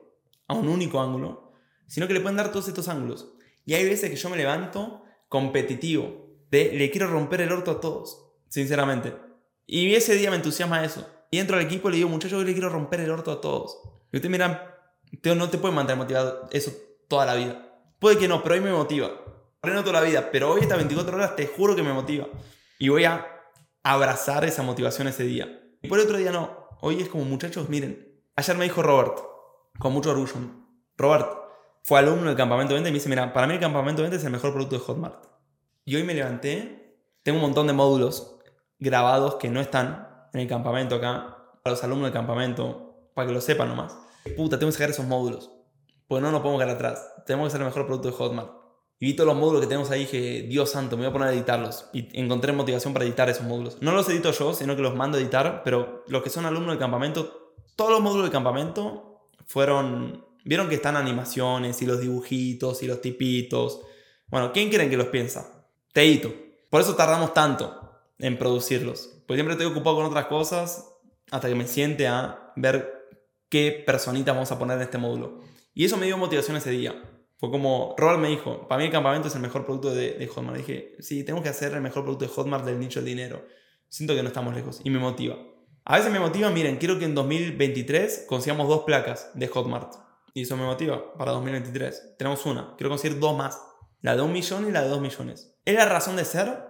a 0.47 0.55
un 0.55 0.69
único 0.69 1.01
ángulo, 1.01 1.53
sino 1.87 2.07
que 2.07 2.15
le 2.15 2.21
pueden 2.21 2.37
dar 2.37 2.51
todos 2.51 2.69
estos 2.69 2.89
ángulos. 2.89 3.35
Y 3.65 3.75
hay 3.75 3.85
veces 3.85 4.11
que 4.11 4.17
yo 4.17 4.29
me 4.31 4.37
levanto 4.37 5.05
competitivo, 5.29 6.31
de 6.51 6.73
le 6.73 6.91
quiero 6.91 7.07
romper 7.07 7.41
el 7.41 7.53
orto 7.53 7.71
a 7.71 7.81
todos, 7.81 8.33
sinceramente. 8.49 9.17
Y 9.67 9.95
ese 9.95 10.15
día 10.15 10.31
me 10.31 10.37
entusiasma 10.37 10.85
eso. 10.85 11.09
Y 11.31 11.39
entro 11.39 11.57
al 11.57 11.63
equipo 11.63 11.89
y 11.89 11.93
le 11.93 11.97
digo, 11.99 12.11
muchachos, 12.11 12.39
yo 12.39 12.45
le 12.45 12.53
quiero 12.53 12.69
romper 12.69 13.01
el 13.01 13.11
orto 13.11 13.33
a 13.33 13.41
todos. 13.41 13.79
Y 14.13 14.17
ustedes 14.17 14.31
miran, 14.31 14.61
no 15.25 15.49
te 15.49 15.59
puede 15.59 15.75
mantener 15.75 15.97
motivado 15.97 16.49
eso 16.53 16.73
toda 17.09 17.25
la 17.25 17.35
vida. 17.35 17.81
Puede 17.99 18.19
que 18.19 18.29
no, 18.29 18.43
pero 18.43 18.57
hoy 18.57 18.61
me 18.61 18.73
motiva 18.73 19.11
no 19.71 19.85
toda 19.85 20.01
la 20.01 20.07
vida, 20.07 20.31
pero 20.33 20.51
hoy 20.51 20.63
estas 20.63 20.79
24 20.79 21.17
horas 21.17 21.37
te 21.37 21.47
juro 21.47 21.77
que 21.77 21.85
me 21.85 21.93
motiva. 21.93 22.27
Y 22.81 22.89
voy 22.89 23.05
a 23.05 23.25
abrazar 23.85 24.45
esa 24.45 24.65
motivación 24.65 25.07
ese 25.07 25.23
día. 25.23 25.63
Y 25.81 25.89
por 25.89 26.01
otro 26.01 26.17
día 26.17 26.33
no. 26.33 26.67
Hoy 26.81 27.01
es 27.01 27.09
como, 27.09 27.25
muchachos, 27.25 27.69
miren. 27.69 28.21
Ayer 28.35 28.57
me 28.57 28.65
dijo 28.65 28.83
Robert, 28.83 29.21
con 29.79 29.93
mucho 29.93 30.11
orgullo. 30.11 30.33
Robert 30.97 31.29
fue 31.85 32.01
alumno 32.01 32.27
del 32.27 32.37
campamento 32.37 32.75
20 32.75 32.89
y 32.89 32.93
me 32.93 32.97
dice, 32.97 33.09
mira, 33.09 33.33
para 33.33 33.47
mí 33.47 33.55
el 33.55 33.61
campamento 33.61 34.03
20 34.03 34.17
es 34.17 34.25
el 34.25 34.33
mejor 34.33 34.53
producto 34.53 34.77
de 34.77 34.83
Hotmart. 34.83 35.27
Y 35.85 35.95
hoy 35.95 36.03
me 36.03 36.15
levanté, 36.15 36.99
tengo 37.23 37.39
un 37.39 37.43
montón 37.43 37.69
de 37.69 37.73
módulos 37.73 38.39
grabados 38.81 39.37
que 39.37 39.49
no 39.49 39.61
están 39.61 40.29
en 40.33 40.41
el 40.41 40.49
campamento 40.49 40.97
acá, 40.97 41.37
para 41.63 41.75
los 41.75 41.85
alumnos 41.85 42.07
del 42.07 42.13
campamento, 42.13 43.11
para 43.15 43.29
que 43.29 43.35
lo 43.35 43.41
sepan 43.41 43.69
nomás. 43.69 43.97
Puta, 44.37 44.59
tengo 44.59 44.71
que 44.71 44.77
sacar 44.77 44.91
esos 44.91 45.07
módulos. 45.07 45.53
Porque 46.09 46.23
no 46.23 46.33
nos 46.33 46.41
podemos 46.41 46.61
quedar 46.61 46.75
atrás. 46.75 47.15
Tenemos 47.27 47.47
que 47.47 47.53
ser 47.53 47.61
el 47.61 47.67
mejor 47.69 47.87
producto 47.87 48.09
de 48.09 48.15
Hotmart. 48.15 48.62
Y 49.03 49.07
vi 49.07 49.15
todos 49.15 49.27
los 49.27 49.37
módulos 49.37 49.63
que 49.63 49.67
tenemos 49.67 49.91
ahí 49.91 50.03
y 50.03 50.05
dije, 50.05 50.43
Dios 50.43 50.71
santo, 50.71 50.97
me 50.97 51.03
voy 51.03 51.11
a 51.11 51.13
poner 51.13 51.27
a 51.27 51.33
editarlos. 51.33 51.87
Y 51.93 52.07
encontré 52.21 52.53
motivación 52.53 52.93
para 52.93 53.05
editar 53.05 53.29
esos 53.29 53.45
módulos. 53.45 53.79
No 53.81 53.91
los 53.91 54.09
edito 54.09 54.31
yo, 54.31 54.55
sino 54.55 54.77
que 54.77 54.83
los 54.83 54.95
mando 54.95 55.19
a 55.19 55.21
editar, 55.21 55.63
pero 55.65 56.05
los 56.07 56.23
que 56.23 56.31
son 56.31 56.47
alumnos 56.47 56.69
del 56.69 56.79
campamento, 56.79 57.57
todos 57.75 57.91
los 57.91 58.01
módulos 58.01 58.27
del 58.27 58.33
campamento 58.33 59.29
fueron... 59.45 60.25
Vieron 60.45 60.69
que 60.69 60.77
están 60.77 60.97
animaciones 60.97 61.83
y 61.83 61.87
los 61.87 62.01
dibujitos 62.01 62.85
y 62.85 62.87
los 62.87 63.01
tipitos. 63.01 63.81
Bueno, 64.29 64.53
¿quién 64.53 64.69
quieren 64.69 64.89
que 64.89 64.97
los 64.97 65.09
piensa? 65.09 65.67
Te 65.93 66.05
edito. 66.05 66.33
Por 66.71 66.81
eso 66.81 66.95
tardamos 66.95 67.35
tanto 67.35 67.75
en 68.21 68.39
producirlos. 68.39 69.11
Pues 69.27 69.37
siempre 69.37 69.55
estoy 69.55 69.67
ocupado 69.67 69.97
con 69.97 70.07
otras 70.07 70.27
cosas 70.27 70.93
hasta 71.33 71.49
que 71.49 71.57
me 71.57 71.67
siente 71.67 72.07
a 72.07 72.53
ver 72.55 73.09
qué 73.49 73.83
personitas 73.85 74.33
vamos 74.33 74.53
a 74.53 74.61
poner 74.61 74.77
en 74.77 74.85
este 74.85 74.99
módulo. 74.99 75.41
Y 75.75 75.87
eso 75.87 75.97
me 75.97 76.07
dio 76.07 76.17
motivación 76.17 76.57
ese 76.57 76.71
día. 76.71 77.03
Fue 77.43 77.51
como, 77.51 77.97
Robert 77.99 78.21
me 78.21 78.29
dijo, 78.29 78.69
para 78.69 78.79
mí 78.79 78.85
el 78.85 78.93
campamento 78.93 79.27
es 79.27 79.35
el 79.35 79.43
mejor 79.43 79.65
producto 79.65 79.93
de, 79.93 80.13
de 80.13 80.29
Hotmart. 80.29 80.59
Dije, 80.59 80.95
sí, 81.01 81.25
tengo 81.25 81.43
que 81.43 81.49
hacer 81.49 81.73
el 81.73 81.81
mejor 81.81 82.05
producto 82.05 82.25
de 82.25 82.31
Hotmart 82.31 82.65
del 82.65 82.79
nicho 82.79 83.01
del 83.01 83.07
dinero. 83.07 83.45
Siento 83.89 84.15
que 84.15 84.23
no 84.23 84.29
estamos 84.29 84.55
lejos 84.55 84.81
y 84.85 84.91
me 84.91 85.01
motiva. 85.01 85.39
A 85.85 85.97
veces 85.97 86.13
me 86.13 86.21
motiva, 86.21 86.51
miren, 86.51 86.77
quiero 86.77 87.01
que 87.01 87.05
en 87.05 87.17
2023 87.17 88.27
consigamos 88.29 88.69
dos 88.69 88.85
placas 88.85 89.33
de 89.35 89.49
Hotmart. 89.49 89.93
Y 90.33 90.43
eso 90.43 90.57
me 90.57 90.63
motiva 90.63 91.15
para 91.15 91.33
2023. 91.33 92.15
Tenemos 92.17 92.47
una, 92.47 92.77
quiero 92.77 92.91
conseguir 92.91 93.19
dos 93.19 93.37
más. 93.37 93.61
La 94.03 94.15
de 94.15 94.23
un 94.23 94.33
millón 94.33 94.69
y 94.69 94.71
la 94.71 94.83
de 94.83 94.89
dos 94.89 95.01
millones. 95.01 95.59
¿Es 95.65 95.75
la 95.75 95.87
razón 95.87 96.15
de 96.15 96.25
ser 96.25 96.63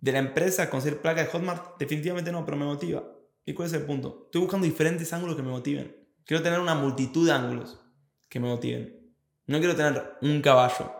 de 0.00 0.12
la 0.12 0.20
empresa 0.20 0.70
conseguir 0.70 1.02
placas 1.02 1.26
de 1.26 1.32
Hotmart? 1.32 1.78
Definitivamente 1.78 2.32
no, 2.32 2.46
pero 2.46 2.56
me 2.56 2.64
motiva. 2.64 3.04
¿Y 3.44 3.52
cuál 3.52 3.68
es 3.68 3.74
el 3.74 3.82
punto? 3.82 4.22
Estoy 4.24 4.40
buscando 4.40 4.64
diferentes 4.64 5.12
ángulos 5.12 5.36
que 5.36 5.42
me 5.42 5.50
motiven. 5.50 5.94
Quiero 6.24 6.42
tener 6.42 6.60
una 6.60 6.74
multitud 6.74 7.26
de 7.26 7.32
ángulos 7.32 7.78
que 8.30 8.40
me 8.40 8.48
motiven. 8.48 9.03
No 9.46 9.58
quiero 9.58 9.76
tener 9.76 10.16
un 10.22 10.40
caballo 10.40 10.92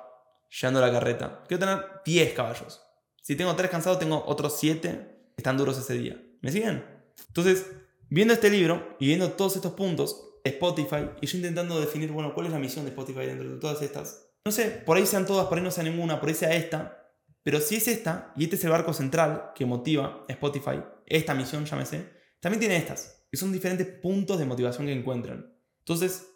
llevando 0.51 0.81
la 0.81 0.93
carreta. 0.93 1.43
Quiero 1.49 1.61
tener 1.61 1.85
10 2.05 2.35
caballos. 2.35 2.83
Si 3.23 3.37
tengo 3.37 3.55
3 3.55 3.71
cansados, 3.71 3.99
tengo 3.99 4.23
otros 4.27 4.57
7 4.59 4.91
que 4.91 5.35
están 5.37 5.57
duros 5.57 5.79
ese 5.79 5.95
día. 5.95 6.23
¿Me 6.43 6.53
siguen? 6.53 6.85
Entonces, 7.29 7.67
viendo 8.11 8.35
este 8.35 8.51
libro 8.51 8.97
y 9.01 9.07
viendo 9.07 9.33
todos 9.33 9.57
estos 9.57 9.73
puntos, 9.73 10.35
Spotify, 10.45 11.09
y 11.23 11.27
yo 11.27 11.39
intentando 11.39 11.81
definir, 11.81 12.13
bueno, 12.13 12.35
cuál 12.35 12.47
es 12.47 12.53
la 12.53 12.59
misión 12.59 12.85
de 12.85 12.91
Spotify 12.91 13.27
dentro 13.27 13.49
de 13.49 13.57
todas 13.57 13.81
estas. 13.81 14.29
No 14.45 14.53
sé, 14.53 14.67
por 14.67 14.99
ahí 14.99 15.07
sean 15.07 15.25
todas, 15.25 15.47
por 15.47 15.57
ahí 15.57 15.65
no 15.65 15.71
sea 15.71 15.85
ninguna, 15.85 16.21
por 16.21 16.29
ahí 16.29 16.35
sea 16.35 16.55
esta. 16.55 17.11
Pero 17.43 17.61
si 17.61 17.77
es 17.77 17.89
esta, 17.89 18.33
y 18.37 18.45
este 18.45 18.57
es 18.57 18.65
el 18.65 18.71
barco 18.71 18.93
central 18.93 19.53
que 19.55 19.65
motiva 19.65 20.27
Spotify, 20.29 20.83
esta 21.07 21.35
misión, 21.35 21.65
llámese, 21.65 22.13
también 22.41 22.61
tiene 22.61 22.77
estas, 22.77 23.25
que 23.31 23.39
son 23.39 23.53
diferentes 23.53 23.87
puntos 23.87 24.39
de 24.39 24.45
motivación 24.45 24.87
que 24.87 24.93
encuentran. 24.93 25.51
Entonces, 25.79 26.29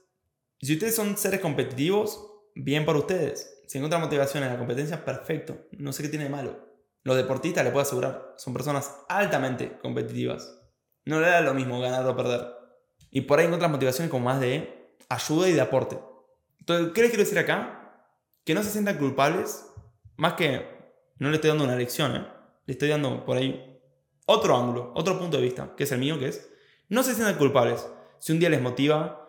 si 0.61 0.75
ustedes 0.75 0.95
son 0.95 1.17
seres 1.17 1.41
competitivos, 1.41 2.27
bien 2.55 2.85
para 2.85 2.99
ustedes. 2.99 3.63
Si 3.67 3.79
encuentran 3.79 4.03
motivación 4.03 4.43
en 4.43 4.51
la 4.51 4.59
competencia, 4.59 5.05
perfecto. 5.05 5.69
No 5.73 5.93
sé 5.93 6.03
qué 6.03 6.09
tiene 6.09 6.25
de 6.25 6.31
malo. 6.31 6.69
Los 7.05 7.17
deportistas, 7.17 7.65
les 7.65 7.73
puedo 7.73 7.83
asegurar, 7.83 8.35
son 8.37 8.53
personas 8.53 9.05
altamente 9.09 9.79
competitivas. 9.79 10.59
No 11.05 11.21
le 11.21 11.29
da 11.29 11.41
lo 11.41 11.55
mismo 11.55 11.81
ganar 11.81 12.07
o 12.07 12.17
perder. 12.17 12.47
Y 13.11 13.23
por 13.23 13.39
ahí 13.39 13.47
encuentran 13.47 13.71
motivaciones 13.71 14.11
como 14.11 14.25
más 14.25 14.41
de 14.41 14.93
ayuda 15.09 15.49
y 15.49 15.53
de 15.53 15.61
aporte. 15.61 15.99
Entonces, 16.59 16.93
¿qué 16.93 17.03
les 17.03 17.11
quiero 17.11 17.25
decir 17.25 17.39
acá? 17.39 18.05
Que 18.45 18.55
no 18.55 18.63
se 18.63 18.71
sientan 18.71 18.99
culpables, 18.99 19.65
más 20.17 20.35
que 20.35 20.67
no 21.19 21.31
le 21.31 21.37
estoy 21.37 21.49
dando 21.49 21.65
una 21.65 21.77
lección, 21.77 22.17
¿eh? 22.17 22.27
le 22.67 22.73
estoy 22.73 22.89
dando 22.89 23.25
por 23.25 23.37
ahí 23.37 23.81
otro 24.27 24.57
ángulo, 24.57 24.93
otro 24.95 25.19
punto 25.19 25.39
de 25.39 25.43
vista, 25.43 25.75
que 25.77 25.85
es 25.85 25.93
el 25.93 25.99
mío, 26.01 26.19
que 26.19 26.29
es, 26.29 26.51
no 26.89 27.03
se 27.03 27.15
sientan 27.15 27.37
culpables 27.37 27.87
si 28.19 28.33
un 28.33 28.41
día 28.41 28.51
les 28.51 28.61
motiva 28.61 29.28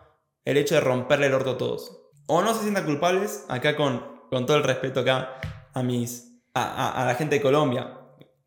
el 0.50 0.58
hecho 0.58 0.74
de 0.74 0.82
romperle 0.82 1.28
el 1.28 1.34
orto 1.36 1.52
a 1.52 1.58
todos. 1.58 2.02
O 2.26 2.42
no 2.42 2.56
se 2.56 2.62
sientan 2.62 2.86
culpables, 2.86 3.46
acá 3.50 3.76
con, 3.76 4.04
con 4.32 4.48
todo 4.48 4.58
el 4.58 4.64
respeto 4.64 5.02
acá 5.02 5.40
a 5.74 5.84
mis, 5.84 6.42
a, 6.56 7.04
la 7.06 7.14
gente 7.14 7.36
de 7.36 7.42
Colombia, 7.42 8.00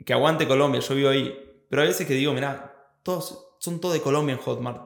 que 0.04 0.12
aguante 0.12 0.48
Colombia, 0.48 0.80
yo 0.80 0.94
vivo 0.96 1.10
ahí, 1.10 1.64
pero 1.70 1.82
a 1.82 1.84
veces 1.84 2.06
que 2.06 2.14
digo, 2.14 2.32
mira, 2.32 2.74
todos, 3.04 3.54
son 3.60 3.80
todos 3.80 3.94
de 3.94 4.00
Colombia 4.00 4.34
en 4.34 4.40
Hotmart, 4.40 4.82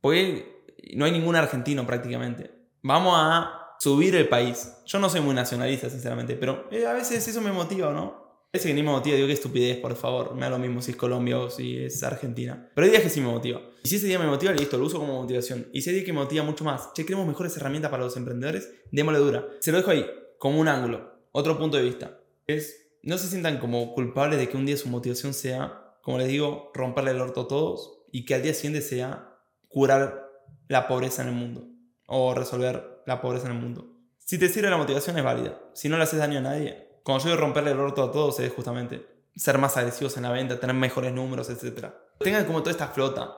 porque 0.00 0.64
no 0.94 1.04
hay 1.04 1.12
ningún 1.12 1.36
argentino 1.36 1.86
prácticamente. 1.86 2.52
Vamos 2.82 3.14
a 3.16 3.76
subir 3.78 4.16
el 4.16 4.28
país. 4.28 4.72
Yo 4.86 4.98
no 4.98 5.08
soy 5.08 5.20
muy 5.20 5.36
nacionalista, 5.36 5.88
sinceramente, 5.88 6.34
pero 6.34 6.66
eh, 6.72 6.84
a 6.86 6.94
veces 6.94 7.26
eso 7.28 7.40
me 7.40 7.52
motiva, 7.52 7.92
¿no? 7.92 8.25
Ese 8.52 8.68
que 8.68 8.74
ni 8.74 8.82
me 8.82 8.90
motiva, 8.90 9.16
digo, 9.16 9.26
qué 9.26 9.34
estupidez, 9.34 9.78
por 9.78 9.94
favor. 9.96 10.34
Me 10.34 10.42
da 10.42 10.50
lo 10.50 10.58
mismo 10.58 10.80
si 10.80 10.92
es 10.92 10.96
Colombia 10.96 11.38
o 11.38 11.50
si 11.50 11.84
es 11.84 12.02
Argentina. 12.02 12.70
Pero 12.74 12.84
hay 12.84 12.90
días 12.90 13.02
que 13.02 13.10
sí 13.10 13.20
me 13.20 13.28
motiva. 13.28 13.60
Y 13.82 13.88
si 13.88 13.96
ese 13.96 14.06
día 14.06 14.18
me 14.18 14.26
motiva, 14.26 14.52
listo, 14.52 14.78
lo 14.78 14.86
uso 14.86 14.98
como 14.98 15.20
motivación. 15.20 15.68
Y 15.72 15.82
si 15.82 15.90
hay 15.90 15.96
día 15.96 16.04
que 16.04 16.12
me 16.12 16.20
motiva 16.20 16.44
mucho 16.44 16.64
más, 16.64 16.92
che, 16.94 17.04
queremos 17.04 17.26
mejores 17.26 17.56
herramientas 17.56 17.90
para 17.90 18.04
los 18.04 18.16
emprendedores, 18.16 18.72
démosle 18.90 19.18
dura. 19.18 19.46
Se 19.60 19.72
lo 19.72 19.78
dejo 19.78 19.90
ahí, 19.90 20.06
como 20.38 20.58
un 20.58 20.68
ángulo, 20.68 21.12
otro 21.32 21.58
punto 21.58 21.76
de 21.76 21.82
vista. 21.82 22.18
Es, 22.46 22.88
no 23.02 23.18
se 23.18 23.28
sientan 23.28 23.58
como 23.58 23.92
culpables 23.94 24.38
de 24.38 24.48
que 24.48 24.56
un 24.56 24.64
día 24.64 24.76
su 24.76 24.88
motivación 24.88 25.34
sea, 25.34 25.96
como 26.02 26.18
les 26.18 26.28
digo, 26.28 26.70
romperle 26.72 27.10
el 27.10 27.20
orto 27.20 27.42
a 27.42 27.48
todos 27.48 28.04
y 28.10 28.24
que 28.24 28.34
al 28.34 28.42
día 28.42 28.54
siguiente 28.54 28.80
sea 28.80 29.36
curar 29.68 30.30
la 30.68 30.88
pobreza 30.88 31.22
en 31.22 31.28
el 31.28 31.34
mundo 31.34 31.68
o 32.06 32.34
resolver 32.34 33.02
la 33.06 33.20
pobreza 33.20 33.46
en 33.46 33.56
el 33.56 33.60
mundo. 33.60 33.92
Si 34.18 34.38
te 34.38 34.48
sirve 34.48 34.70
la 34.70 34.76
motivación 34.76 35.18
es 35.18 35.24
válida. 35.24 35.60
Si 35.74 35.88
no 35.88 35.96
le 35.96 36.04
haces 36.04 36.18
daño 36.18 36.38
a 36.38 36.42
nadie, 36.42 36.85
cuando 37.06 37.22
yo 37.22 37.30
digo 37.30 37.40
romperle 37.40 37.70
el 37.70 37.78
orto 37.78 38.02
a 38.02 38.10
todos 38.10 38.40
es 38.40 38.52
justamente 38.52 39.06
ser 39.36 39.58
más 39.58 39.76
agresivos 39.76 40.16
en 40.16 40.24
la 40.24 40.32
venta, 40.32 40.58
tener 40.58 40.74
mejores 40.74 41.12
números, 41.12 41.48
etc. 41.50 41.86
Tengan 42.18 42.46
como 42.46 42.62
toda 42.62 42.72
esta 42.72 42.88
flota 42.88 43.36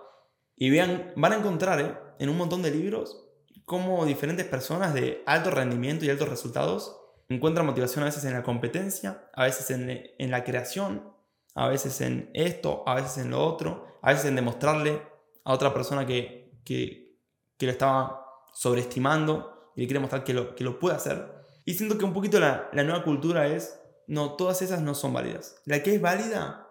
y 0.56 0.70
vean, 0.70 1.12
van 1.16 1.34
a 1.34 1.36
encontrar 1.36 1.78
¿eh? 1.82 1.94
en 2.18 2.30
un 2.30 2.38
montón 2.38 2.62
de 2.62 2.70
libros 2.70 3.26
cómo 3.66 4.06
diferentes 4.06 4.46
personas 4.46 4.94
de 4.94 5.22
alto 5.26 5.50
rendimiento 5.50 6.06
y 6.06 6.08
altos 6.08 6.30
resultados 6.30 6.98
encuentran 7.28 7.66
motivación 7.66 8.04
a 8.04 8.06
veces 8.06 8.24
en 8.24 8.32
la 8.32 8.42
competencia, 8.42 9.28
a 9.34 9.44
veces 9.44 9.70
en, 9.70 10.30
la 10.30 10.44
creación, 10.44 11.12
a 11.54 11.68
veces 11.68 12.00
en 12.00 12.30
esto, 12.32 12.84
a 12.86 12.94
veces 12.94 13.18
en 13.18 13.32
lo 13.32 13.44
otro, 13.44 13.98
a 14.00 14.12
veces 14.12 14.24
en 14.24 14.36
demostrarle 14.36 15.02
a 15.44 15.52
otra 15.52 15.74
persona 15.74 16.06
que, 16.06 16.58
que, 16.64 17.18
que 17.58 17.66
lo 17.66 17.72
estaba 17.72 18.24
sobreestimando 18.54 19.72
y 19.76 19.82
le 19.82 19.86
quiere 19.86 20.00
mostrar 20.00 20.24
que 20.24 20.32
lo, 20.32 20.54
que 20.54 20.64
lo 20.64 20.78
puede 20.78 20.96
hacer. 20.96 21.37
Y 21.68 21.74
siento 21.74 21.98
que 21.98 22.06
un 22.06 22.14
poquito 22.14 22.40
la, 22.40 22.70
nueva 22.72 23.04
cultura 23.04 23.46
es, 23.46 23.78
no, 24.06 24.36
todas 24.36 24.62
esas 24.62 24.80
no 24.80 24.94
son 24.94 25.12
válidas. 25.12 25.60
La 25.66 25.82
que 25.82 25.94
es 25.94 26.00
válida 26.00 26.66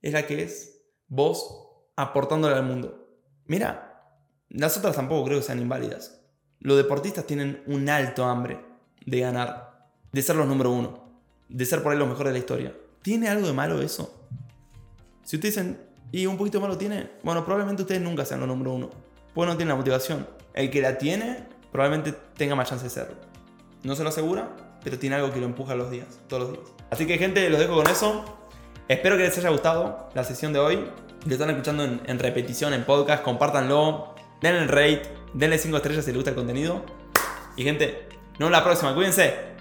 es 0.00 0.12
la 0.12 0.28
que 0.28 0.44
es 0.44 0.80
vos 1.08 1.72
aportándole 1.96 2.54
al 2.54 2.62
mundo. 2.62 3.18
Mira, 3.46 4.14
las 4.48 4.76
otras 4.76 4.94
tampoco 4.94 5.24
creo 5.24 5.38
que 5.38 5.44
sean 5.44 5.58
inválidas. 5.58 6.20
Los 6.60 6.76
deportistas 6.76 7.26
tienen 7.26 7.64
un 7.66 7.88
alto 7.88 8.26
hambre 8.26 8.64
de 9.04 9.18
ganar, 9.18 9.90
de 10.12 10.22
ser 10.22 10.36
los 10.36 10.46
número 10.46 10.70
uno, 10.70 11.20
de 11.48 11.64
ser 11.64 11.82
por 11.82 11.90
ahí 11.90 11.98
los 11.98 12.06
mejores 12.06 12.28
de 12.32 12.34
la 12.34 12.38
historia. 12.38 12.76
¿Tiene 13.02 13.28
algo 13.28 13.48
de 13.48 13.54
malo 13.54 13.82
eso? 13.82 14.24
Si 15.24 15.34
ustedes 15.34 15.56
dicen, 15.56 15.80
¿y 16.12 16.26
un 16.26 16.38
poquito 16.38 16.60
malo 16.60 16.78
tiene? 16.78 17.10
Bueno, 17.24 17.44
probablemente 17.44 17.82
ustedes 17.82 18.02
nunca 18.02 18.24
sean 18.24 18.38
los 18.38 18.48
número 18.48 18.72
uno. 18.72 18.90
Pues 19.34 19.48
no 19.48 19.56
tienen 19.56 19.70
la 19.70 19.74
motivación. 19.74 20.28
El 20.54 20.70
que 20.70 20.80
la 20.80 20.96
tiene, 20.96 21.48
probablemente 21.72 22.16
tenga 22.36 22.54
más 22.54 22.68
chance 22.68 22.84
de 22.84 22.90
serlo. 22.90 23.27
No 23.82 23.94
se 23.94 24.02
lo 24.02 24.08
asegura, 24.08 24.48
pero 24.82 24.98
tiene 24.98 25.16
algo 25.16 25.32
que 25.32 25.40
lo 25.40 25.46
empuja 25.46 25.74
los 25.74 25.90
días, 25.90 26.06
todos 26.28 26.42
los 26.42 26.52
días. 26.52 26.64
Así 26.90 27.06
que 27.06 27.18
gente, 27.18 27.48
los 27.50 27.60
dejo 27.60 27.74
con 27.74 27.88
eso. 27.88 28.24
Espero 28.88 29.16
que 29.16 29.24
les 29.24 29.36
haya 29.38 29.50
gustado 29.50 30.08
la 30.14 30.24
sesión 30.24 30.52
de 30.52 30.58
hoy. 30.58 30.88
Lo 31.26 31.32
están 31.32 31.50
escuchando 31.50 31.84
en, 31.84 32.18
repetición, 32.18 32.72
en 32.72 32.84
podcast, 32.84 33.22
compártanlo, 33.22 34.14
denle 34.40 34.62
el 34.62 34.68
rate, 34.68 35.02
denle 35.34 35.58
5 35.58 35.76
estrellas 35.76 36.04
si 36.04 36.10
les 36.10 36.16
gusta 36.16 36.30
el 36.30 36.36
contenido. 36.36 36.82
Y 37.56 37.64
gente, 37.64 38.08
nos 38.32 38.38
vemos 38.38 38.52
la 38.52 38.64
próxima, 38.64 38.94
cuídense. 38.94 39.57